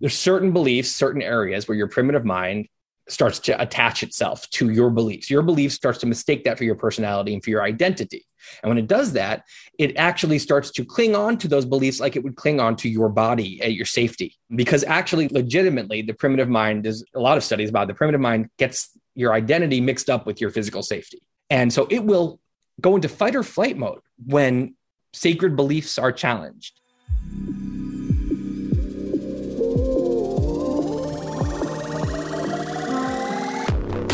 [0.00, 2.66] there's certain beliefs, certain areas where your primitive mind
[3.08, 5.30] starts to attach itself to your beliefs.
[5.30, 8.24] Your belief starts to mistake that for your personality and for your identity.
[8.62, 9.44] And when it does that,
[9.78, 12.88] it actually starts to cling on to those beliefs like it would cling on to
[12.88, 14.36] your body at your safety.
[14.54, 18.48] Because actually, legitimately, the primitive mind, there's a lot of studies about the primitive mind
[18.58, 21.20] gets your identity mixed up with your physical safety.
[21.50, 22.40] And so it will
[22.80, 24.76] go into fight or flight mode when
[25.12, 26.80] sacred beliefs are challenged.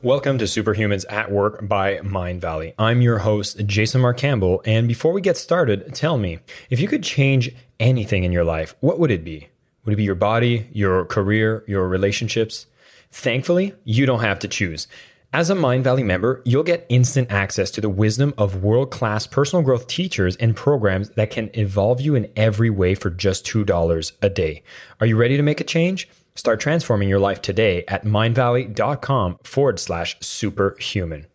[0.00, 2.72] Welcome to Superhumans at Work by Mindvalley.
[2.78, 4.62] I'm your host, Jason Marc Campbell.
[4.64, 6.38] And before we get started, tell me
[6.70, 9.48] if you could change anything in your life, what would it be?
[9.84, 12.66] Would it be your body, your career, your relationships?
[13.10, 14.86] Thankfully, you don't have to choose.
[15.32, 19.64] As a Mindvalley member, you'll get instant access to the wisdom of world class personal
[19.64, 24.30] growth teachers and programs that can evolve you in every way for just $2 a
[24.30, 24.62] day.
[25.00, 26.08] Are you ready to make a change?
[26.38, 31.26] Start transforming your life today at mindvalley.com forward slash superhuman.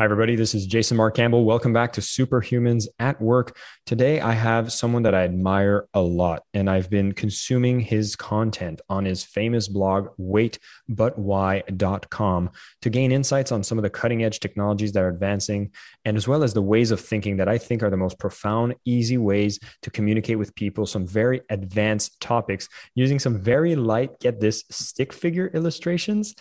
[0.00, 0.34] Hi, everybody.
[0.34, 1.44] This is Jason Marc Campbell.
[1.44, 3.58] Welcome back to Superhumans at Work.
[3.84, 8.80] Today, I have someone that I admire a lot, and I've been consuming his content
[8.88, 14.92] on his famous blog, waitbutwhy.com, to gain insights on some of the cutting edge technologies
[14.92, 15.70] that are advancing,
[16.06, 18.76] and as well as the ways of thinking that I think are the most profound,
[18.86, 24.40] easy ways to communicate with people, some very advanced topics using some very light, get
[24.40, 26.34] this, stick figure illustrations.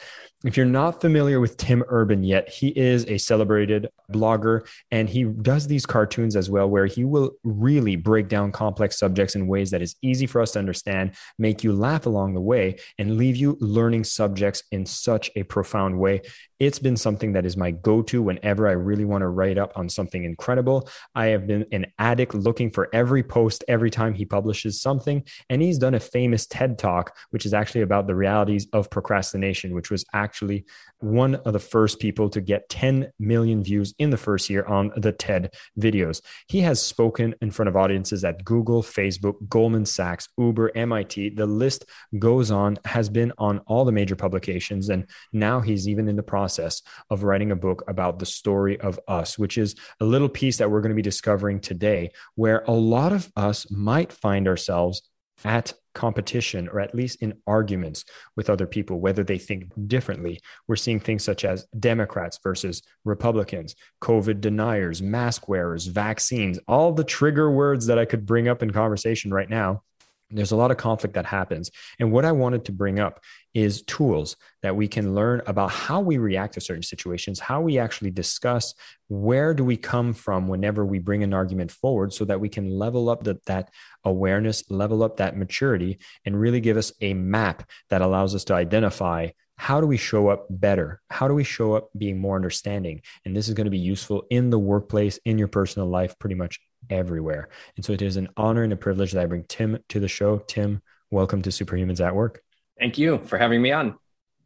[0.45, 5.26] If you're not familiar with Tim Urban yet, he is a celebrated blogger and he
[5.26, 9.70] does these cartoons as well, where he will really break down complex subjects in ways
[9.72, 13.36] that is easy for us to understand, make you laugh along the way, and leave
[13.36, 16.22] you learning subjects in such a profound way.
[16.59, 19.71] It's been something that is my go to whenever I really want to write up
[19.77, 20.89] on something incredible.
[21.15, 25.23] I have been an addict looking for every post every time he publishes something.
[25.49, 29.73] And he's done a famous TED talk, which is actually about the realities of procrastination,
[29.73, 30.65] which was actually
[30.97, 34.91] one of the first people to get 10 million views in the first year on
[34.97, 36.21] the TED videos.
[36.49, 41.30] He has spoken in front of audiences at Google, Facebook, Goldman Sachs, Uber, MIT.
[41.30, 41.86] The list
[42.17, 44.89] goes on, has been on all the major publications.
[44.89, 48.99] And now he's even in the process of writing a book about the story of
[49.08, 52.71] us, which is a little piece that we're going to be discovering today, where a
[52.71, 55.04] lot of us might find ourselves
[55.45, 58.05] at competition or at least in arguments
[58.36, 60.39] with other people, whether they think differently.
[60.67, 67.04] We're seeing things such as Democrats versus Republicans, COVID deniers, mask wearers, vaccines, all the
[67.04, 69.83] trigger words that I could bring up in conversation right now
[70.32, 71.71] there's a lot of conflict that happens.
[71.99, 73.20] And what I wanted to bring up
[73.54, 77.80] is tools that we can learn about how we react to certain situations, how we
[77.80, 78.73] actually discuss
[79.08, 82.70] where do we come from whenever we bring an argument forward so that we can
[82.70, 83.70] level up the, that
[84.04, 88.54] awareness, level up that maturity, and really give us a map that allows us to
[88.54, 91.02] identify how do we show up better?
[91.09, 93.02] How do we show up being more understanding?
[93.26, 96.36] And this is going to be useful in the workplace, in your personal life, pretty
[96.36, 97.49] much everywhere.
[97.76, 100.08] And so it is an honor and a privilege that I bring Tim to the
[100.08, 100.38] show.
[100.48, 102.42] Tim, welcome to Superhumans at Work.
[102.80, 103.95] Thank you for having me on.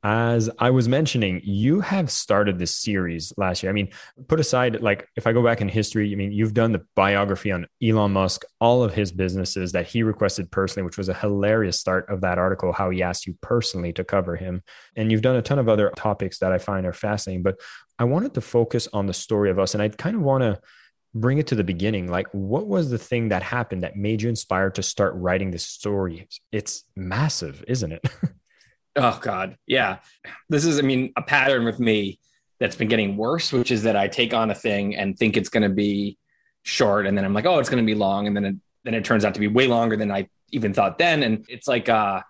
[0.05, 3.69] As I was mentioning, you have started this series last year.
[3.69, 3.87] I mean,
[4.27, 7.53] put aside, like, if I go back in history, I mean, you've done the biography
[7.53, 11.79] on Elon Musk, all of his businesses that he requested personally, which was a hilarious
[11.79, 14.61] start of that article, how he asked you personally to cover him.
[14.97, 17.43] And you've done a ton of other topics that I find are fascinating.
[17.43, 17.61] But
[17.97, 19.73] I wanted to focus on the story of us.
[19.73, 20.59] And I kind of want to
[21.15, 24.29] bring it to the beginning like what was the thing that happened that made you
[24.29, 26.27] inspired to start writing this story?
[26.51, 28.05] It's massive isn't it?
[28.95, 29.57] Oh god.
[29.65, 30.01] Yeah.
[30.49, 32.19] This is i mean a pattern with me
[32.59, 35.49] that's been getting worse which is that i take on a thing and think it's
[35.49, 36.17] going to be
[36.63, 38.55] short and then i'm like oh it's going to be long and then it,
[38.85, 41.67] then it turns out to be way longer than i even thought then and it's
[41.67, 42.21] like uh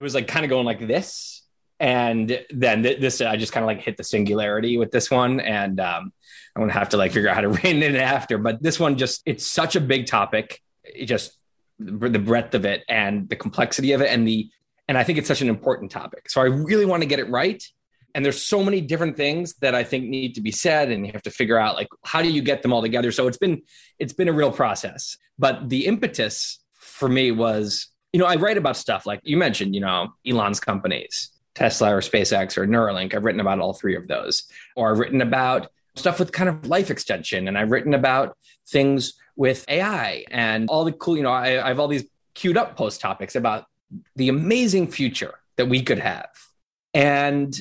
[0.00, 1.39] it was like kind of going like this
[1.80, 5.40] and then th- this i just kind of like hit the singularity with this one
[5.40, 6.12] and um
[6.54, 8.38] I'm gonna have to like figure out how to rein it after.
[8.38, 10.60] But this one just it's such a big topic.
[10.84, 11.36] It just
[11.78, 14.50] the breadth of it and the complexity of it and the
[14.86, 16.28] and I think it's such an important topic.
[16.28, 17.62] So I really want to get it right.
[18.14, 21.12] And there's so many different things that I think need to be said, and you
[21.12, 23.12] have to figure out like how do you get them all together.
[23.12, 23.62] So it's been
[23.98, 25.16] it's been a real process.
[25.38, 29.74] But the impetus for me was, you know, I write about stuff like you mentioned,
[29.74, 33.14] you know, Elon's companies Tesla or SpaceX or Neuralink.
[33.14, 34.44] I've written about all three of those.
[34.76, 37.48] Or I've written about stuff with kind of life extension.
[37.48, 38.36] And I've written about
[38.68, 42.04] things with AI and all the cool, you know, I, I have all these
[42.34, 43.66] queued up post topics about
[44.16, 46.30] the amazing future that we could have.
[46.94, 47.58] And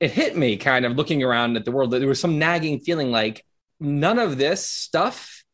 [0.00, 2.80] it hit me kind of looking around at the world that there was some nagging
[2.80, 3.44] feeling like
[3.78, 5.44] none of this stuff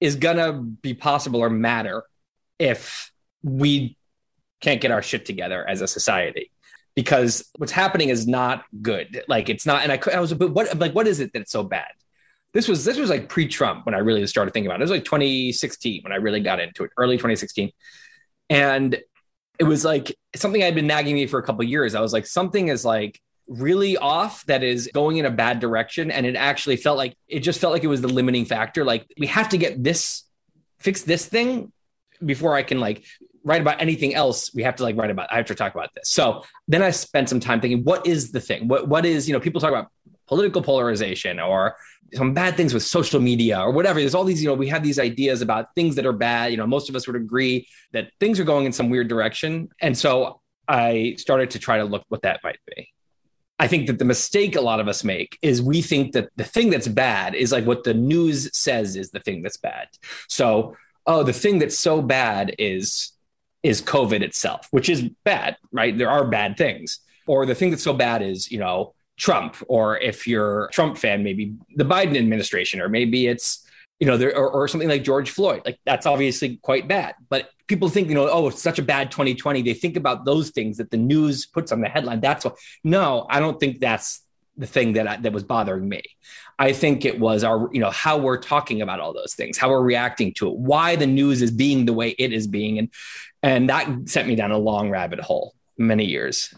[0.00, 2.02] is going to be possible or matter
[2.58, 3.10] if
[3.42, 3.96] we
[4.60, 6.51] can't get our shit together as a society
[6.94, 9.24] because what's happening is not good.
[9.28, 11.62] Like it's not and i, I was but what like what is it that's so
[11.62, 11.90] bad?
[12.52, 14.82] This was this was like pre-trump when i really started thinking about it.
[14.82, 17.70] It was like 2016 when i really got into it early 2016
[18.50, 19.00] and
[19.58, 21.94] it was like something i'd been nagging me for a couple years.
[21.94, 26.10] I was like something is like really off that is going in a bad direction.
[26.10, 28.84] And it actually felt like it just felt like it was the limiting factor.
[28.84, 30.22] Like we have to get this
[30.82, 31.72] fix this thing
[32.24, 33.04] before i can like
[33.44, 35.90] write about anything else we have to like write about i have to talk about
[35.94, 36.08] this.
[36.08, 38.68] So then i spent some time thinking what is the thing?
[38.68, 39.88] What what is you know people talk about
[40.28, 41.76] political polarization or
[42.14, 43.98] some bad things with social media or whatever.
[44.00, 46.50] There's all these you know we have these ideas about things that are bad.
[46.50, 49.68] You know most of us would agree that things are going in some weird direction.
[49.80, 52.92] And so i started to try to look what that might be.
[53.62, 56.42] I think that the mistake a lot of us make is we think that the
[56.44, 59.86] thing that's bad is like what the news says is the thing that's bad.
[60.28, 63.12] So, oh, the thing that's so bad is
[63.62, 65.96] is COVID itself, which is bad, right?
[65.96, 67.00] There are bad things.
[67.26, 70.98] Or the thing that's so bad is, you know, Trump, or if you're a Trump
[70.98, 73.64] fan, maybe the Biden administration, or maybe it's,
[74.00, 75.62] you know, there, or, or something like George Floyd.
[75.64, 77.14] Like that's obviously quite bad.
[77.28, 79.62] But people think, you know, oh, it's such a bad 2020.
[79.62, 82.20] They think about those things that the news puts on the headline.
[82.20, 82.56] That's what.
[82.82, 84.22] No, I don't think that's
[84.56, 86.02] the thing that I, that was bothering me.
[86.58, 89.70] I think it was our, you know, how we're talking about all those things, how
[89.70, 92.88] we're reacting to it, why the news is being the way it is being, and
[93.42, 96.54] and that sent me down a long rabbit hole many years.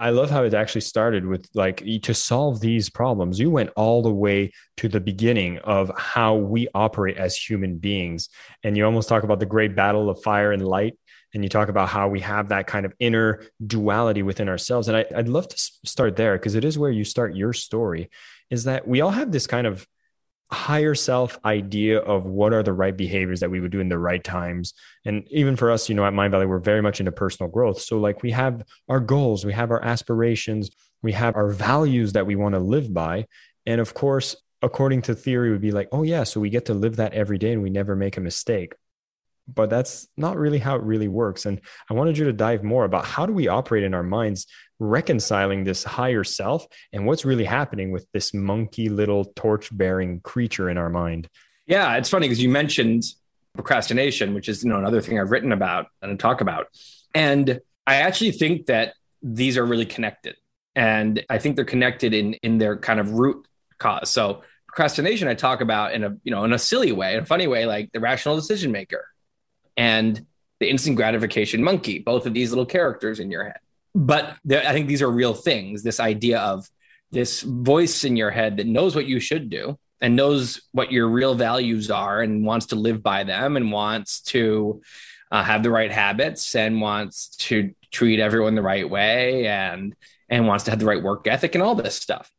[0.00, 3.38] I love how it actually started with like to solve these problems.
[3.38, 8.30] You went all the way to the beginning of how we operate as human beings.
[8.64, 10.98] And you almost talk about the great battle of fire and light.
[11.32, 14.88] And you talk about how we have that kind of inner duality within ourselves.
[14.88, 18.10] And I, would love to start there because it is where you start your story
[18.50, 19.86] is that we all have this kind of
[20.52, 23.98] higher self idea of what are the right behaviors that we would do in the
[23.98, 24.74] right times.
[25.04, 27.80] And even for us, you know, at Mindvalley, we're very much into personal growth.
[27.80, 30.70] So, like, we have our goals, we have our aspirations,
[31.02, 33.26] we have our values that we want to live by.
[33.66, 36.74] And of course, according to theory, would be like, oh, yeah, so we get to
[36.74, 38.74] live that every day and we never make a mistake.
[39.54, 41.46] But that's not really how it really works.
[41.46, 44.46] And I wanted you to dive more about how do we operate in our minds
[44.78, 50.70] reconciling this higher self and what's really happening with this monkey little torch bearing creature
[50.70, 51.28] in our mind.
[51.66, 53.04] Yeah, it's funny because you mentioned
[53.54, 56.66] procrastination, which is you know another thing I've written about and talk about.
[57.14, 60.36] And I actually think that these are really connected.
[60.74, 63.46] And I think they're connected in in their kind of root
[63.78, 64.10] cause.
[64.10, 67.26] So procrastination I talk about in a you know in a silly way, in a
[67.26, 69.06] funny way, like the rational decision maker
[69.80, 70.26] and
[70.60, 73.60] the instant gratification monkey, both of these little characters in your head
[73.94, 75.82] but I think these are real things.
[75.82, 76.68] This idea of
[77.10, 81.08] this voice in your head that knows what you should do and knows what your
[81.08, 84.80] real values are and wants to live by them and wants to
[85.30, 89.94] uh, have the right habits and wants to treat everyone the right way and
[90.28, 92.30] and wants to have the right work ethic and all this stuff.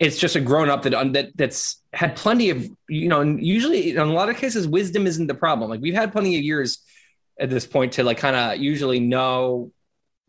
[0.00, 3.20] It's just a grown up that that that's had plenty of you know.
[3.20, 5.70] And usually, in a lot of cases, wisdom isn't the problem.
[5.70, 6.78] Like we've had plenty of years
[7.38, 9.70] at this point to like kind of usually know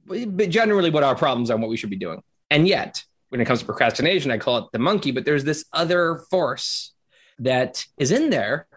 [0.05, 2.21] but generally what our problems are and what we should be doing.
[2.49, 5.65] And yet, when it comes to procrastination, I call it the monkey, but there's this
[5.71, 6.93] other force
[7.39, 8.67] that is in there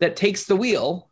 [0.00, 1.08] that takes the wheel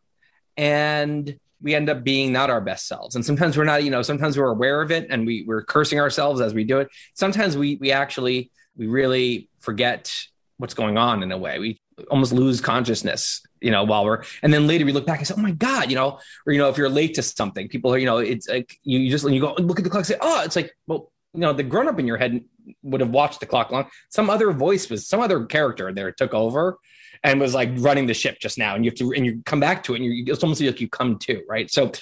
[0.56, 3.16] and we end up being not our best selves.
[3.16, 6.00] And sometimes we're not, you know, sometimes we're aware of it and we, we're cursing
[6.00, 6.88] ourselves as we do it.
[7.14, 10.12] Sometimes we we actually we really forget
[10.58, 11.58] what's going on in a way.
[11.58, 15.26] We almost lose consciousness, you know, while we're, and then later we look back and
[15.26, 17.92] say, oh my God, you know, or, you know, if you're late to something, people
[17.92, 20.16] are, you know, it's like you, you just, you go look at the clock, say,
[20.20, 22.42] oh, it's like, well, you know, the grown up in your head
[22.82, 23.88] would have watched the clock long.
[24.08, 26.78] Some other voice was, some other character there took over
[27.22, 28.74] and was like running the ship just now.
[28.74, 30.80] And you have to, and you come back to it and you, it's almost like
[30.80, 31.70] you come to, right?
[31.70, 31.92] So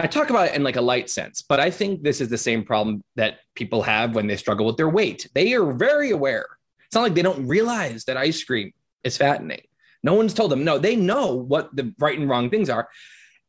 [0.00, 2.38] I talk about it in like a light sense, but I think this is the
[2.38, 5.28] same problem that people have when they struggle with their weight.
[5.34, 6.46] They are very aware.
[6.86, 8.72] It's not like they don't realize that ice cream
[9.04, 9.60] is fattening.
[10.02, 10.64] No one's told them.
[10.64, 12.88] No, they know what the right and wrong things are.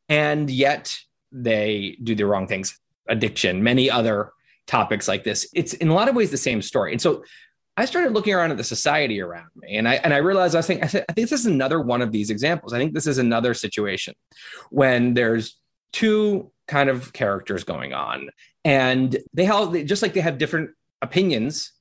[0.10, 0.93] And yet
[1.31, 2.77] they do the wrong things.
[3.08, 4.34] Addiction, many other
[4.67, 5.48] topics like this.
[5.53, 6.91] It's in a lot of ways the same story.
[6.91, 7.24] And so
[7.77, 10.62] I started looking around at the society around me, and I and I realized I
[10.62, 12.74] think I, I think this is another one of these examples.
[12.74, 14.13] I think this is another situation
[14.70, 15.58] when there's
[15.91, 18.29] two kind of characters going on.
[18.63, 20.71] And they all, just like they have different
[21.01, 21.71] opinions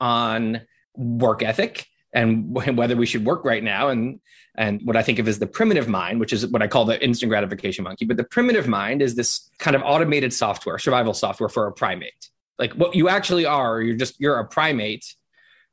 [0.00, 0.62] on
[0.94, 4.20] work ethic and whether we should work right now and
[4.54, 7.02] and what I think of as the primitive mind, which is what I call the
[7.02, 8.04] instant gratification monkey.
[8.04, 12.28] But the primitive mind is this kind of automated software, survival software for a primate.
[12.58, 15.14] Like what you actually are, you're just you're a primate,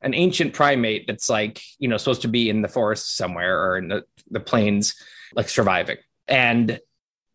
[0.00, 3.76] an ancient primate that's like you know supposed to be in the forest somewhere or
[3.76, 4.94] in the, the plains,
[5.34, 5.98] like surviving.
[6.26, 6.80] And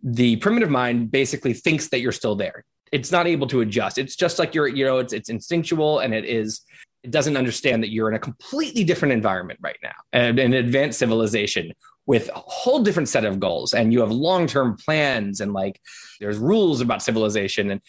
[0.05, 2.63] the primitive mind basically thinks that you're still there.
[2.91, 3.97] It's not able to adjust.
[3.97, 6.61] It's just like you're, you know, it's it's instinctual and it is
[7.03, 10.99] it doesn't understand that you're in a completely different environment right now, and an advanced
[10.99, 11.73] civilization
[12.05, 15.81] with a whole different set of goals and you have long-term plans and like
[16.19, 17.81] there's rules about civilization and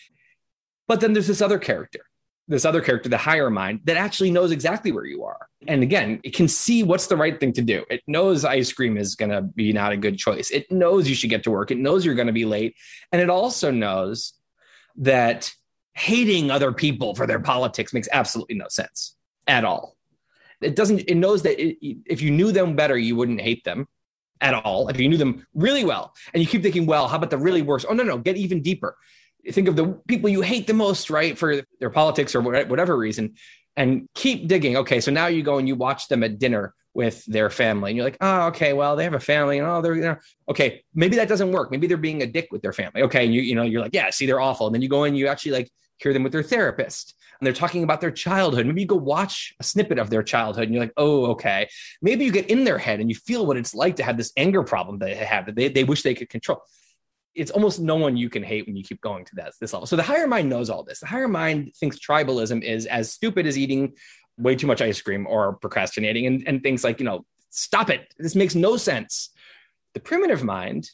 [0.88, 2.00] but then there's this other character
[2.48, 6.20] this other character the higher mind that actually knows exactly where you are and again
[6.22, 9.30] it can see what's the right thing to do it knows ice cream is going
[9.30, 12.04] to be not a good choice it knows you should get to work it knows
[12.04, 12.76] you're going to be late
[13.10, 14.34] and it also knows
[14.96, 15.52] that
[15.96, 19.96] hating other people for their politics makes absolutely no sense at all.
[20.60, 23.88] It doesn't, it knows that it, if you knew them better, you wouldn't hate them
[24.42, 24.88] at all.
[24.88, 27.62] If you knew them really well and you keep thinking, well, how about the really
[27.62, 27.86] worst?
[27.88, 28.96] Oh, no, no, get even deeper.
[29.50, 31.38] Think of the people you hate the most, right?
[31.38, 33.34] For their politics or whatever reason,
[33.76, 34.76] and keep digging.
[34.78, 37.96] Okay, so now you go and you watch them at dinner with their family, and
[37.96, 40.16] you're like, oh, okay, well, they have a family, and oh, they're, you know,
[40.48, 41.70] okay, maybe that doesn't work.
[41.70, 43.02] Maybe they're being a dick with their family.
[43.02, 44.66] Okay, and you, you know, you're like, yeah, see, they're awful.
[44.66, 47.54] And then you go and you actually like hear them with their therapist and they're
[47.54, 48.66] talking about their childhood.
[48.66, 51.68] Maybe you go watch a snippet of their childhood and you're like, oh, okay.
[52.00, 54.32] Maybe you get in their head and you feel what it's like to have this
[54.36, 56.62] anger problem that they have that they, they wish they could control.
[57.36, 59.86] It's almost no one you can hate when you keep going to that, this level.
[59.86, 61.00] So the higher mind knows all this.
[61.00, 63.92] The higher mind thinks tribalism is as stupid as eating
[64.38, 68.12] way too much ice cream or procrastinating and, and things like, you know, stop it.
[68.18, 69.30] This makes no sense.
[69.94, 70.90] The primitive mind,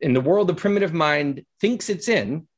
[0.00, 2.48] in the world the primitive mind thinks it's in,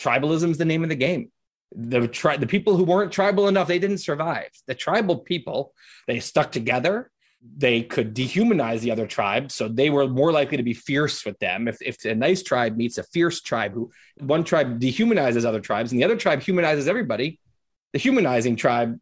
[0.00, 1.30] tribalism is the name of the game
[1.74, 5.72] the tri- the people who weren't tribal enough they didn't survive the tribal people
[6.06, 7.10] they stuck together
[7.56, 11.38] they could dehumanize the other tribe so they were more likely to be fierce with
[11.38, 15.60] them if, if a nice tribe meets a fierce tribe who one tribe dehumanizes other
[15.60, 17.38] tribes and the other tribe humanizes everybody
[17.92, 18.98] the humanizing tribe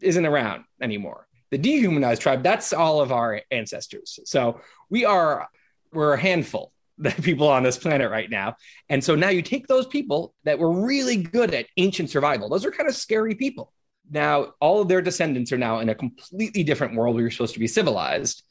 [0.00, 5.48] isn't around anymore the dehumanized tribe that's all of our ancestors so we are
[5.92, 8.56] we're a handful the people on this planet right now.
[8.88, 12.48] And so now you take those people that were really good at ancient survival.
[12.48, 13.72] Those are kind of scary people.
[14.10, 17.54] Now all of their descendants are now in a completely different world where you're supposed
[17.54, 18.42] to be civilized.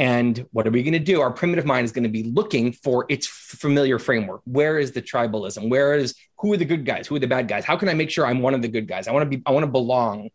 [0.00, 1.20] And what are we going to do?
[1.20, 4.42] Our primitive mind is going to be looking for its familiar framework.
[4.44, 5.68] Where is the tribalism?
[5.68, 7.08] Where is who are the good guys?
[7.08, 7.64] Who are the bad guys?
[7.64, 9.08] How can I make sure I'm one of the good guys?
[9.08, 10.30] I want to be I want to belong.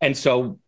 [0.00, 0.58] And so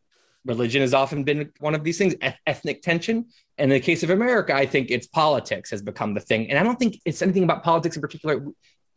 [0.45, 2.15] religion has often been one of these things
[2.47, 3.27] ethnic tension
[3.59, 6.59] and in the case of america i think it's politics has become the thing and
[6.59, 8.43] i don't think it's anything about politics in particular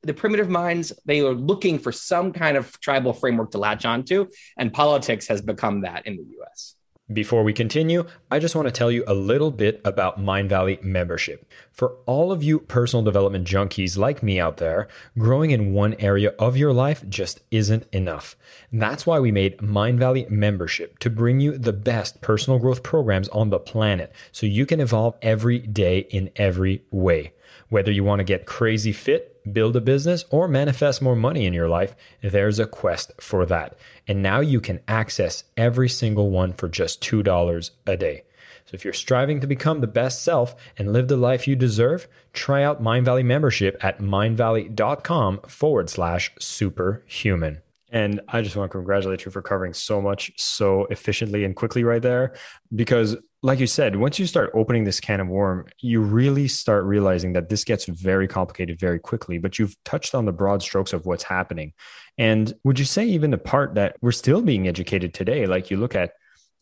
[0.04, 4.28] the primitive minds they are looking for some kind of tribal framework to latch onto
[4.58, 6.76] and politics has become that in the us
[7.12, 11.52] before we continue, I just want to tell you a little bit about Mindvalley membership.
[11.72, 16.30] For all of you personal development junkies like me out there, growing in one area
[16.40, 18.36] of your life just isn't enough.
[18.72, 23.50] that's why we made Mindvalley membership to bring you the best personal growth programs on
[23.50, 27.34] the planet so you can evolve every day in every way.
[27.70, 31.54] Whether you want to get crazy fit, build a business, or manifest more money in
[31.54, 33.76] your life, there's a quest for that.
[34.08, 38.24] And now you can access every single one for just $2 a day.
[38.66, 42.08] So if you're striving to become the best self and live the life you deserve,
[42.32, 47.63] try out Mindvalley membership at mindvalley.com forward slash superhuman.
[47.94, 51.84] And I just want to congratulate you for covering so much so efficiently and quickly
[51.84, 52.36] right there.
[52.74, 56.86] Because, like you said, once you start opening this can of worm, you really start
[56.86, 59.38] realizing that this gets very complicated very quickly.
[59.38, 61.74] But you've touched on the broad strokes of what's happening.
[62.18, 65.78] And would you say, even the part that we're still being educated today, like you
[65.78, 66.14] look at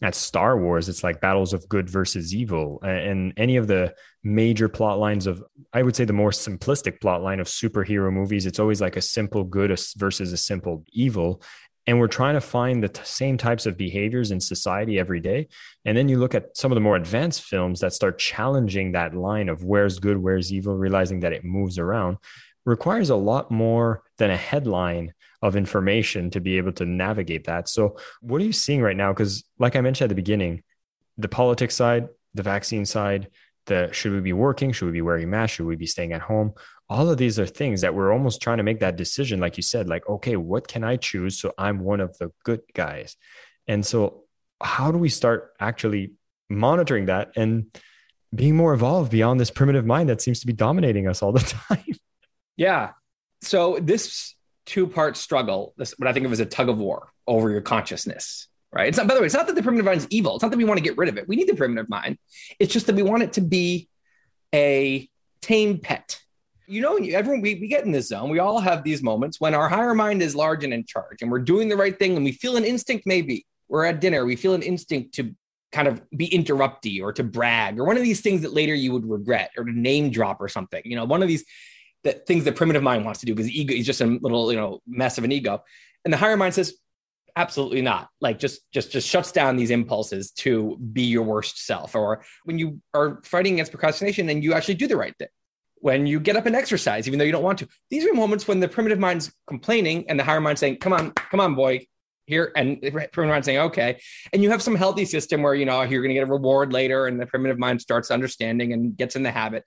[0.02, 2.80] at Star Wars, it's like battles of good versus evil.
[2.82, 3.94] And any of the
[4.24, 5.44] major plot lines of,
[5.74, 9.02] I would say, the more simplistic plot line of superhero movies, it's always like a
[9.02, 11.42] simple good versus a simple evil.
[11.88, 15.48] And we're trying to find the t- same types of behaviors in society every day.
[15.86, 19.16] And then you look at some of the more advanced films that start challenging that
[19.16, 22.18] line of where's good, where's evil, realizing that it moves around,
[22.66, 27.68] requires a lot more than a headline of information to be able to navigate that.
[27.68, 29.12] So, what are you seeing right now?
[29.12, 30.64] Because, like I mentioned at the beginning,
[31.18, 33.30] the politics side, the vaccine side,
[33.66, 34.72] the should we be working?
[34.72, 35.56] Should we be wearing masks?
[35.56, 36.54] Should we be staying at home?
[36.90, 39.64] All of these are things that we're almost trying to make that decision, like you
[39.64, 43.16] said, like, okay, what can I choose so I'm one of the good guys?
[43.68, 44.24] And so,
[44.62, 46.14] how do we start actually
[46.50, 47.66] monitoring that and
[48.34, 51.40] being more evolved beyond this primitive mind that seems to be dominating us all the
[51.70, 51.84] time?
[52.56, 52.92] Yeah.
[53.42, 57.10] So this two part struggle, this what I think of as a tug of war
[57.28, 58.88] over your consciousness, right?
[58.88, 60.36] It's not, by the way, it's not that the primitive mind is evil.
[60.36, 61.28] It's not that we want to get rid of it.
[61.28, 62.18] We need the primitive mind.
[62.60, 63.90] It's just that we want it to be
[64.54, 65.10] a
[65.42, 66.20] tame pet.
[66.68, 68.30] You know, everyone, we, we get in this zone.
[68.30, 71.30] We all have these moments when our higher mind is large and in charge and
[71.30, 74.36] we're doing the right thing and we feel an instinct, maybe we're at dinner, we
[74.36, 75.36] feel an instinct to
[75.72, 78.92] kind of be interrupty or to brag or one of these things that later you
[78.92, 80.82] would regret or to name drop or something.
[80.84, 81.46] You know, one of these
[82.04, 84.58] that things the primitive mind wants to do because ego is just a little, you
[84.58, 85.64] know, mess of an ego.
[86.04, 86.74] And the higher mind says,
[87.36, 88.10] absolutely not.
[88.20, 91.96] Like just just just shuts down these impulses to be your worst self.
[91.96, 95.30] Or when you are fighting against procrastination and you actually do the right thing.
[95.76, 97.68] When you get up and exercise, even though you don't want to.
[97.90, 101.12] These are moments when the primitive mind's complaining and the higher mind saying, Come on,
[101.12, 101.88] come on, boy,
[102.28, 104.00] here and the primitive mind saying okay
[104.32, 106.72] and you have some healthy system where you know you're going to get a reward
[106.72, 109.66] later and the primitive mind starts understanding and gets in the habit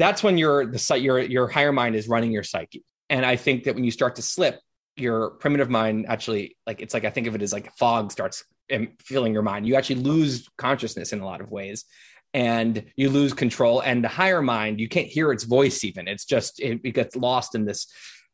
[0.00, 3.36] that's when your the site your your higher mind is running your psyche and i
[3.36, 4.60] think that when you start to slip
[4.96, 8.44] your primitive mind actually like it's like i think of it as like fog starts
[9.00, 11.84] filling your mind you actually lose consciousness in a lot of ways
[12.32, 16.24] and you lose control and the higher mind you can't hear its voice even it's
[16.24, 17.86] just it, it gets lost in this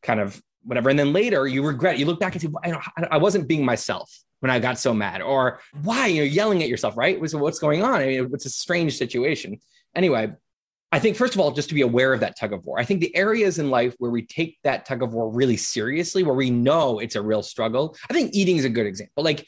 [0.03, 0.89] kind of whatever.
[0.89, 4.11] And then later you regret, you look back and say, I, I wasn't being myself
[4.39, 7.19] when I got so mad, or why you're yelling at yourself, right?
[7.19, 8.01] What's going on?
[8.01, 9.59] I mean, it's a strange situation.
[9.95, 10.31] Anyway,
[10.91, 12.79] I think, first of all, just to be aware of that tug of war.
[12.79, 16.23] I think the areas in life where we take that tug of war really seriously,
[16.23, 19.23] where we know it's a real struggle, I think eating is a good example.
[19.23, 19.45] Like,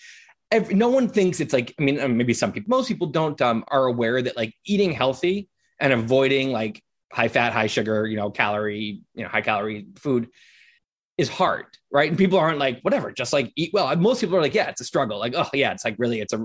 [0.52, 3.40] every, no one thinks it's like, I mean, uh, maybe some people, most people don't,
[3.42, 5.48] um, are aware that like eating healthy
[5.80, 10.28] and avoiding like high fat, high sugar, you know, calorie, you know, high calorie food
[11.20, 12.08] is hard, right?
[12.08, 13.94] And people aren't like, whatever, just like eat well.
[13.98, 15.20] Most people are like, yeah, it's a struggle.
[15.20, 16.42] Like, oh yeah, it's like really, it's a.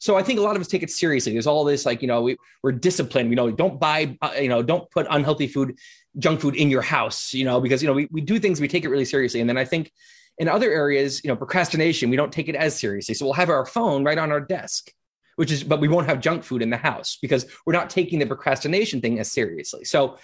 [0.00, 1.32] So I think a lot of us take it seriously.
[1.32, 3.30] There's all this like, you know, we, we're disciplined.
[3.30, 5.78] You know, don't buy, uh, you know, don't put unhealthy food,
[6.18, 7.32] junk food in your house.
[7.32, 9.40] You know, because you know we we do things, we take it really seriously.
[9.40, 9.90] And then I think
[10.36, 13.14] in other areas, you know, procrastination, we don't take it as seriously.
[13.14, 14.92] So we'll have our phone right on our desk.
[15.36, 18.18] Which is, but we won't have junk food in the house because we're not taking
[18.18, 19.84] the procrastination thing as seriously.
[19.84, 20.18] So,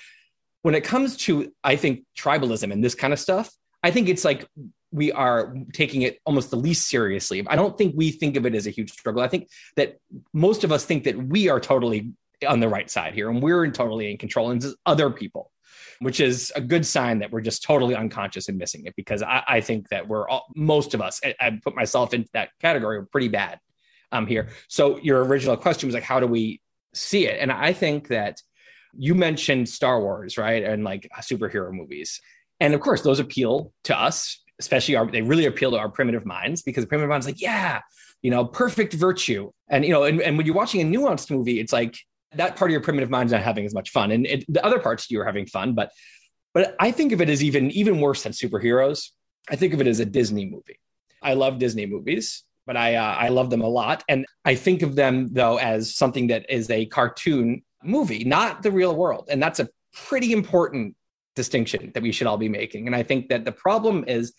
[0.62, 4.25] when it comes to, I think, tribalism and this kind of stuff, I think it's
[4.25, 4.49] like
[4.90, 7.44] we are taking it almost the least seriously.
[7.47, 9.23] I don't think we think of it as a huge struggle.
[9.23, 9.99] I think that
[10.33, 12.12] most of us think that we are totally
[12.49, 15.51] on the right side here and we're in totally in control and it's other people,
[15.99, 19.42] which is a good sign that we're just totally unconscious and missing it because I,
[19.47, 22.97] I think that we're all, most of us, I, I, put myself into that category,
[22.97, 23.59] are pretty bad
[24.12, 24.49] um, here.
[24.68, 26.62] So your original question was like, how do we
[26.94, 27.38] see it?
[27.38, 28.40] And I think that
[28.97, 30.62] you mentioned Star Wars, right?
[30.62, 32.20] And like superhero movies.
[32.61, 36.25] And of course, those appeal to us, especially our, they really appeal to our primitive
[36.25, 37.81] minds because primitive mind's like, yeah,
[38.23, 39.51] you know, perfect virtue.
[39.69, 41.97] And, you know, and, and when you're watching a nuanced movie, it's like
[42.35, 44.11] that part of your primitive mind's not having as much fun.
[44.11, 45.75] And it, the other parts you are having fun.
[45.75, 45.90] But,
[46.53, 49.11] but I think of it as even, even worse than superheroes.
[49.51, 50.79] I think of it as a Disney movie.
[51.23, 54.05] I love Disney movies, but I, uh, I love them a lot.
[54.09, 58.71] And I think of them though as something that is a cartoon movie, not the
[58.71, 59.29] real world.
[59.31, 60.97] And that's a pretty important
[61.35, 62.87] distinction that we should all be making.
[62.87, 64.33] And I think that the problem is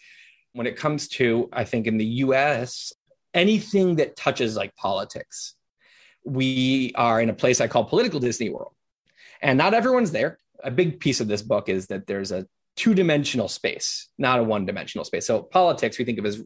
[0.53, 2.93] when it comes to, I think in the US,
[3.33, 5.55] anything that touches like politics,
[6.23, 8.73] we are in a place I call political Disney World.
[9.41, 10.39] And not everyone's there.
[10.63, 14.43] A big piece of this book is that there's a two dimensional space, not a
[14.43, 15.27] one dimensional space.
[15.27, 16.41] So politics we think of as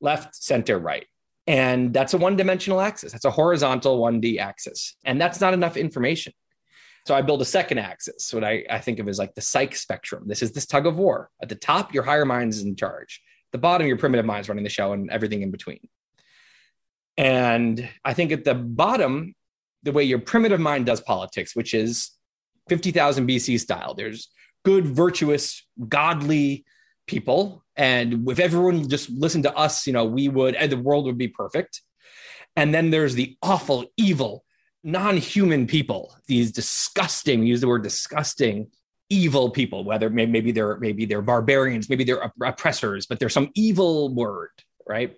[0.00, 1.06] left, center, right.
[1.46, 3.12] And that's a one dimensional axis.
[3.12, 4.96] That's a horizontal 1D axis.
[5.04, 6.32] And that's not enough information.
[7.06, 9.76] So I build a second axis, what I, I think of as like the psych
[9.76, 10.24] spectrum.
[10.26, 11.30] This is this tug of war.
[11.40, 13.22] At the top, your higher mind is in charge.
[13.46, 15.78] At the bottom, your primitive mind is running the show and everything in between.
[17.16, 19.36] And I think at the bottom,
[19.84, 22.10] the way your primitive mind does politics, which is
[22.68, 24.28] 50,000 BC style, there's
[24.64, 26.64] good, virtuous, godly
[27.06, 27.64] people.
[27.76, 31.18] And if everyone just listened to us, you know, we would, and the world would
[31.18, 31.82] be perfect.
[32.56, 34.44] And then there's the awful, evil,
[34.86, 38.68] non-human people, these disgusting, use the word disgusting,
[39.10, 44.14] evil people, whether maybe they're maybe they're barbarians, maybe they're oppressors, but there's some evil
[44.14, 44.50] word,
[44.86, 45.12] right?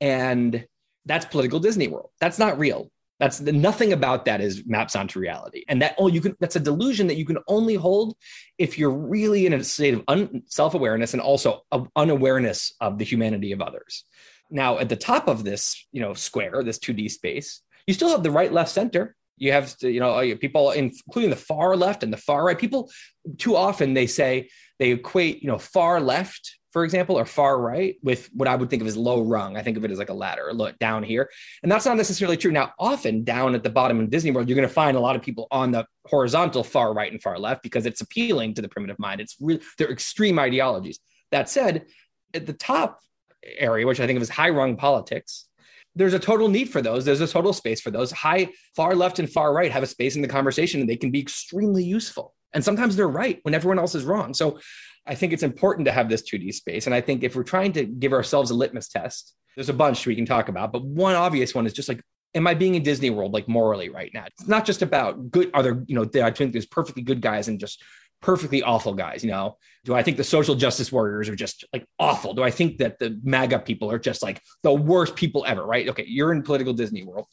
[0.00, 0.66] And
[1.04, 2.10] that's political Disney World.
[2.18, 2.90] That's not real.
[3.20, 6.34] That's nothing about that is maps onto reality, and that oh, you can.
[6.40, 8.16] That's a delusion that you can only hold
[8.58, 13.04] if you're really in a state of un, self-awareness and also of unawareness of the
[13.04, 14.04] humanity of others.
[14.50, 18.22] Now, at the top of this, you know, square, this 2D space, you still have
[18.22, 19.14] the right, left, center.
[19.36, 22.58] You have, you know, uh, people, including the far left and the far right.
[22.58, 22.90] People
[23.38, 27.94] too often they say they equate, you know, far left for example, or far right
[28.02, 29.56] with what I would think of as low rung.
[29.56, 31.30] I think of it as like a ladder, look down here.
[31.62, 32.50] And that's not necessarily true.
[32.50, 35.14] Now, often down at the bottom in Disney World, you're going to find a lot
[35.14, 38.68] of people on the horizontal far right and far left because it's appealing to the
[38.68, 39.20] primitive mind.
[39.20, 40.98] It's really, they're extreme ideologies.
[41.30, 41.86] That said,
[42.34, 42.98] at the top
[43.44, 45.46] area, which I think of as high rung politics,
[45.94, 47.04] there's a total need for those.
[47.04, 48.10] There's a total space for those.
[48.10, 51.10] High, far left, and far right have a space in the conversation and they can
[51.10, 52.34] be extremely useful.
[52.52, 54.34] And sometimes they're right when everyone else is wrong.
[54.34, 54.58] So
[55.06, 56.86] I think it's important to have this 2D space.
[56.86, 60.06] And I think if we're trying to give ourselves a litmus test, there's a bunch
[60.06, 60.72] we can talk about.
[60.72, 62.00] But one obvious one is just like,
[62.34, 64.24] am I being in Disney World like morally right now?
[64.26, 67.48] It's not just about good, are there, you know, I think there's perfectly good guys
[67.48, 67.82] and just
[68.24, 69.22] perfectly awful guys.
[69.22, 72.32] You know, do I think the social justice warriors are just like awful?
[72.32, 75.64] Do I think that the MAGA people are just like the worst people ever?
[75.64, 75.88] Right?
[75.90, 77.26] Okay, you're in political Disney world,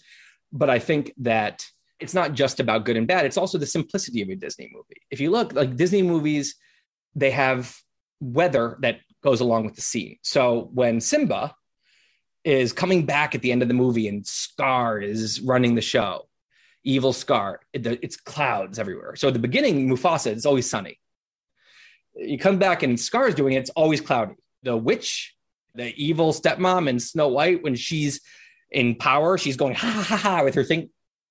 [0.51, 1.65] but I think that
[2.01, 3.25] it's not just about good and bad.
[3.25, 5.01] It's also the simplicity of a Disney movie.
[5.09, 6.55] If you look like Disney movies,
[7.15, 7.73] they have
[8.19, 10.17] weather that goes along with the scene.
[10.23, 11.55] So when Simba
[12.43, 16.27] is coming back at the end of the movie and Scar is running the show,
[16.83, 17.61] evil scar.
[17.73, 19.15] It, it's clouds everywhere.
[19.15, 20.99] So at the beginning, Mufasa, it's always sunny.
[22.15, 24.35] You come back and Scar's doing it, it's always cloudy.
[24.63, 25.35] The witch,
[25.75, 28.21] the evil stepmom in Snow White, when she's
[28.69, 30.89] in power, she's going ha ha ha, ha with her thing,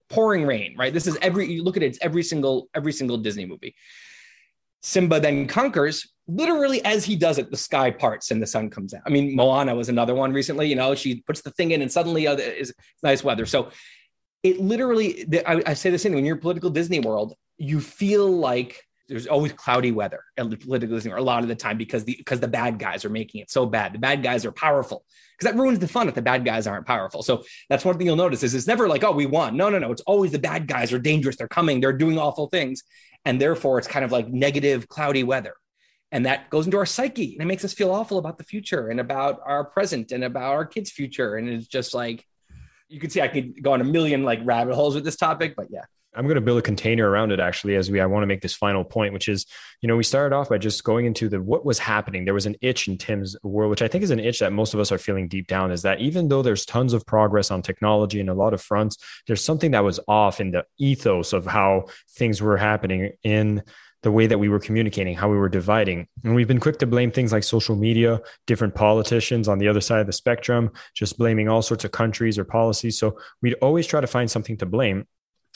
[0.09, 0.93] pouring rain, right?
[0.93, 3.75] This is every you look at it, it's every single, every single Disney movie.
[4.83, 8.95] Simba then conquers literally as he does it, the sky parts and the sun comes
[8.95, 9.03] out.
[9.07, 10.69] I mean, Moana was another one recently.
[10.69, 13.47] You know, she puts the thing in and suddenly uh, is nice weather.
[13.47, 13.71] So
[14.42, 18.83] it literally, I, I say the same when you're political Disney World, you feel like
[19.11, 22.14] there's always cloudy weather at political Disney World a lot of the time because the
[22.16, 23.92] because the bad guys are making it so bad.
[23.92, 25.05] The bad guys are powerful
[25.37, 27.22] because that ruins the fun if the bad guys aren't powerful.
[27.24, 29.57] So that's one thing you'll notice is it's never like oh we won.
[29.57, 29.90] No no no.
[29.90, 31.37] It's always the bad guys are dangerous.
[31.37, 31.81] They're coming.
[31.81, 32.85] They're doing awful things,
[33.24, 35.55] and therefore it's kind of like negative cloudy weather,
[36.12, 38.88] and that goes into our psyche and it makes us feel awful about the future
[38.88, 41.35] and about our present and about our kids' future.
[41.35, 42.24] And it's just like
[42.90, 45.55] you can see I could go on a million like rabbit holes with this topic,
[45.57, 45.85] but yeah.
[46.14, 48.40] I'm going to build a container around it actually as we I want to make
[48.40, 49.46] this final point which is
[49.81, 52.46] you know we started off by just going into the what was happening there was
[52.46, 54.90] an itch in Tim's world which I think is an itch that most of us
[54.90, 58.29] are feeling deep down is that even though there's tons of progress on technology and
[58.29, 58.96] a lot of fronts
[59.29, 61.85] there's something that was off in the ethos of how
[62.16, 63.62] things were happening in
[64.03, 66.07] the way that we were communicating, how we were dividing.
[66.25, 69.81] And we've been quick to blame things like social media, different politicians on the other
[69.81, 72.99] side of the spectrum, just blaming all sorts of countries or policies.
[72.99, 75.07] So we'd always try to find something to blame.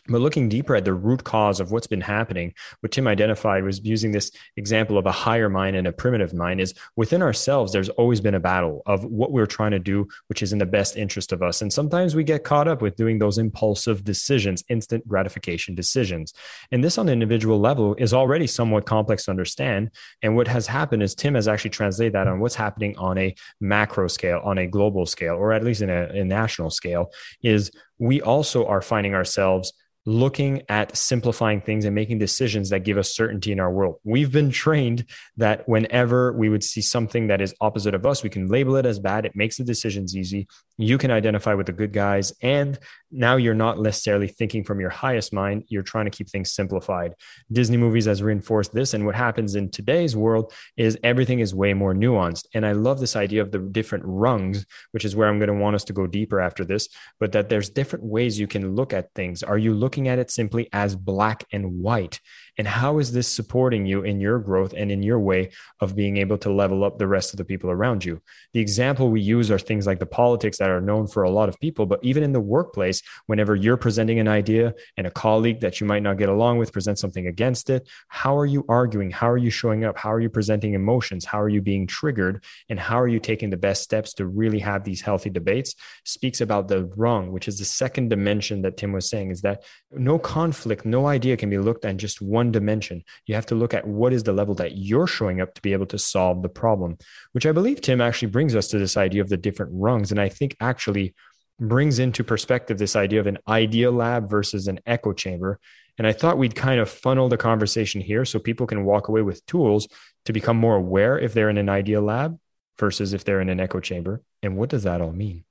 [0.07, 3.81] But looking deeper at the root cause of what's been happening, what Tim identified was
[3.81, 7.89] using this example of a higher mind and a primitive mind is within ourselves, there's
[7.89, 10.97] always been a battle of what we're trying to do, which is in the best
[10.97, 11.63] interest of us.
[11.63, 16.35] And sometimes we get caught up with doing those impulsive decisions, instant gratification decisions.
[16.71, 19.91] And this on an individual level is already somewhat complex to understand.
[20.23, 23.35] And what has happened is Tim has actually translated that on what's happening on a
[23.59, 27.11] macro scale, on a global scale, or at least in a, a national scale,
[27.43, 29.73] is we also are finding ourselves
[30.07, 33.97] looking at simplifying things and making decisions that give us certainty in our world.
[34.05, 35.07] We've been trained
[35.39, 38.85] that whenever we would see something that is opposite of us, we can label it
[38.85, 39.25] as bad.
[39.25, 40.47] It makes the decisions easy.
[40.77, 42.33] You can identify with the good guys.
[42.43, 42.79] And
[43.15, 45.65] now you're not necessarily thinking from your highest mind.
[45.69, 47.15] You're trying to keep things simplified.
[47.51, 48.93] Disney movies has reinforced this.
[48.93, 52.47] And what happens in today's world is everything is way more nuanced.
[52.55, 55.55] And I love this idea of the different rungs, which is where I'm going to
[55.55, 58.93] want us to go deeper after this, but that there's different ways you can look
[58.93, 59.43] at things.
[59.43, 62.21] Are you looking at it simply as black and white.
[62.59, 66.17] And how is this supporting you in your growth and in your way of being
[66.19, 68.21] able to level up the rest of the people around you?
[68.53, 71.49] The example we use are things like the politics that are known for a lot
[71.49, 75.61] of people, but even in the workplace, whenever you're presenting an idea and a colleague
[75.61, 79.11] that you might not get along with presents something against it, how are you arguing?
[79.11, 79.99] How are you showing up?
[79.99, 81.25] How are you presenting emotions?
[81.25, 82.45] How are you being triggered?
[82.69, 85.75] And how are you taking the best steps to really have these healthy debates?
[86.05, 89.65] Speaks about the wrong, which is the second dimension that Tim was saying, is that
[89.91, 93.03] no conflict, no idea can be looked at just one dimension.
[93.27, 95.73] You have to look at what is the level that you're showing up to be
[95.73, 96.99] able to solve the problem,
[97.33, 100.11] which I believe Tim actually brings us to this idea of the different rungs.
[100.11, 101.15] And I think actually
[101.61, 105.61] brings into perspective this idea of an idea lab versus an echo chamber.
[105.99, 109.23] And I thought we'd kind of funnel the conversation here so people can walk away
[109.23, 109.87] with tools
[110.25, 112.39] to become more aware if they're in an idea lab
[112.79, 114.23] versus if they're in an echo chamber.
[114.43, 115.45] And what does that all mean?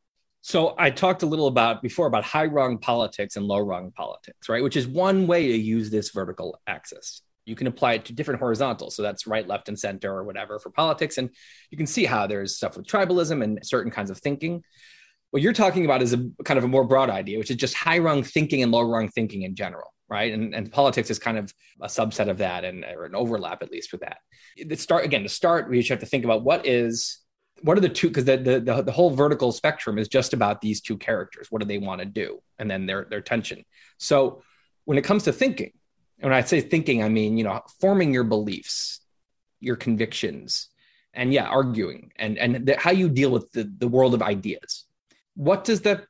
[0.45, 4.49] So I talked a little about before about high rung politics and low rung politics,
[4.49, 4.61] right?
[4.61, 7.21] Which is one way to use this vertical axis.
[7.45, 8.93] You can apply it to different horizontals.
[8.93, 11.17] So that's right, left, and center or whatever for politics.
[11.17, 11.29] And
[11.71, 14.63] you can see how there's stuff with tribalism and certain kinds of thinking.
[15.31, 17.73] What you're talking about is a kind of a more broad idea, which is just
[17.73, 19.93] high rung thinking and low rung thinking in general.
[20.09, 20.31] right?
[20.31, 23.71] And, and politics is kind of a subset of that and or an overlap at
[23.71, 24.17] least with that.
[24.63, 27.22] The start again, to start, we should have to think about what is
[27.63, 30.59] what are the two because the, the, the the whole vertical spectrum is just about
[30.59, 31.47] these two characters.
[31.49, 32.41] What do they want to do?
[32.59, 33.63] And then their their tension.
[33.97, 34.43] So
[34.83, 35.71] when it comes to thinking,
[36.19, 38.99] and when I say thinking, I mean, you know, forming your beliefs,
[39.61, 40.67] your convictions,
[41.13, 44.85] and yeah, arguing and and the, how you deal with the, the world of ideas.
[45.35, 46.05] What does the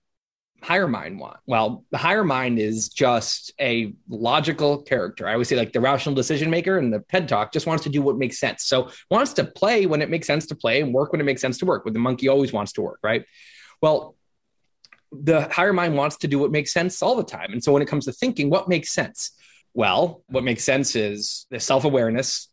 [0.63, 1.37] higher mind want?
[1.45, 5.27] Well, the higher mind is just a logical character.
[5.27, 7.89] I always say like the rational decision maker and the TED talk just wants to
[7.89, 8.63] do what makes sense.
[8.63, 11.41] So wants to play when it makes sense to play and work when it makes
[11.41, 11.83] sense to work.
[11.83, 13.25] But the monkey always wants to work, right?
[13.81, 14.15] Well,
[15.11, 17.51] the higher mind wants to do what makes sense all the time.
[17.51, 19.31] And so when it comes to thinking, what makes sense?
[19.73, 22.47] Well, what makes sense is the self awareness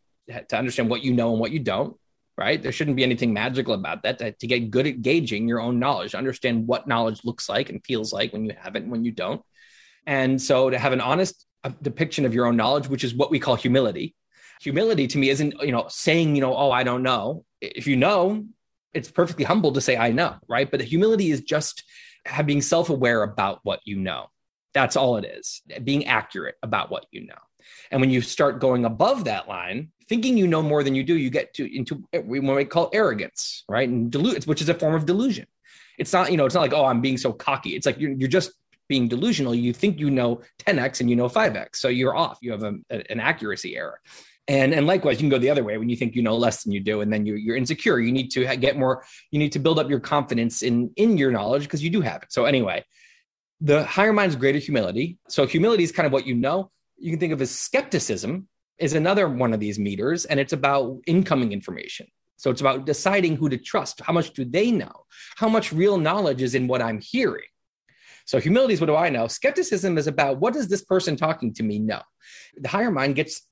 [0.49, 1.97] to understand what you know and what you don't
[2.41, 2.61] right?
[2.61, 6.15] There shouldn't be anything magical about that to, get good at gauging your own knowledge,
[6.15, 9.11] understand what knowledge looks like and feels like when you have it and when you
[9.11, 9.43] don't.
[10.07, 13.29] And so to have an honest uh, depiction of your own knowledge, which is what
[13.29, 14.15] we call humility.
[14.61, 17.45] Humility to me isn't, you know, saying, you know, oh, I don't know.
[17.61, 18.45] If you know,
[18.91, 20.69] it's perfectly humble to say I know, right?
[20.69, 21.83] But the humility is just
[22.45, 24.31] being self-aware about what you know.
[24.73, 25.61] That's all it is.
[25.83, 27.41] Being accurate about what you know.
[27.91, 31.17] And when you start going above that line, thinking you know more than you do,
[31.17, 32.25] you get to into what
[32.57, 33.87] we call arrogance, right?
[33.87, 35.47] And dilute, which is a form of delusion.
[35.97, 37.77] It's not, you know, it's not like, oh, I'm being so cocky.
[37.77, 38.51] It's like you're, you're just
[38.89, 39.55] being delusional.
[39.55, 41.77] You think you know 10x and you know 5x.
[41.77, 42.39] So you're off.
[42.41, 44.01] You have a, a, an accuracy error.
[44.49, 46.61] And, and likewise, you can go the other way when you think you know less
[46.63, 47.97] than you do, and then you, you're insecure.
[48.01, 49.05] You need to get more.
[49.29, 52.23] You need to build up your confidence in in your knowledge because you do have
[52.23, 52.33] it.
[52.33, 52.83] So anyway,
[53.61, 55.19] the higher mind is greater humility.
[55.29, 58.47] So humility is kind of what you know you can think of as skepticism
[58.81, 62.07] is another one of these meters, and it's about incoming information.
[62.37, 64.01] So it's about deciding who to trust.
[64.01, 65.05] How much do they know?
[65.35, 67.45] How much real knowledge is in what I'm hearing?
[68.25, 69.27] So humility is what do I know?
[69.27, 72.01] Skepticism is about what does this person talking to me know?
[72.57, 73.47] The higher mind gets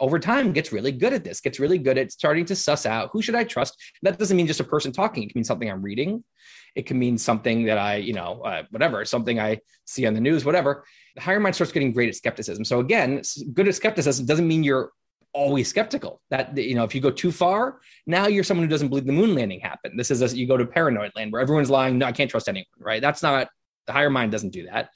[0.00, 3.10] over time gets really good at this, gets really good at starting to suss out
[3.12, 3.80] who should I trust.
[4.02, 5.22] That doesn't mean just a person talking.
[5.22, 6.24] It can mean something I'm reading.
[6.74, 10.20] It can mean something that I, you know, uh, whatever, something I see on the
[10.20, 12.64] news, whatever the higher mind starts getting great at skepticism.
[12.64, 14.90] So again, good at skepticism doesn't mean you're
[15.32, 16.20] always skeptical.
[16.30, 19.12] That you know, if you go too far, now you're someone who doesn't believe the
[19.12, 19.98] moon landing happened.
[19.98, 21.98] This is a, you go to paranoid land where everyone's lying.
[21.98, 22.66] No, I can't trust anyone.
[22.78, 23.00] Right?
[23.00, 23.48] That's not
[23.86, 24.90] the higher mind doesn't do that.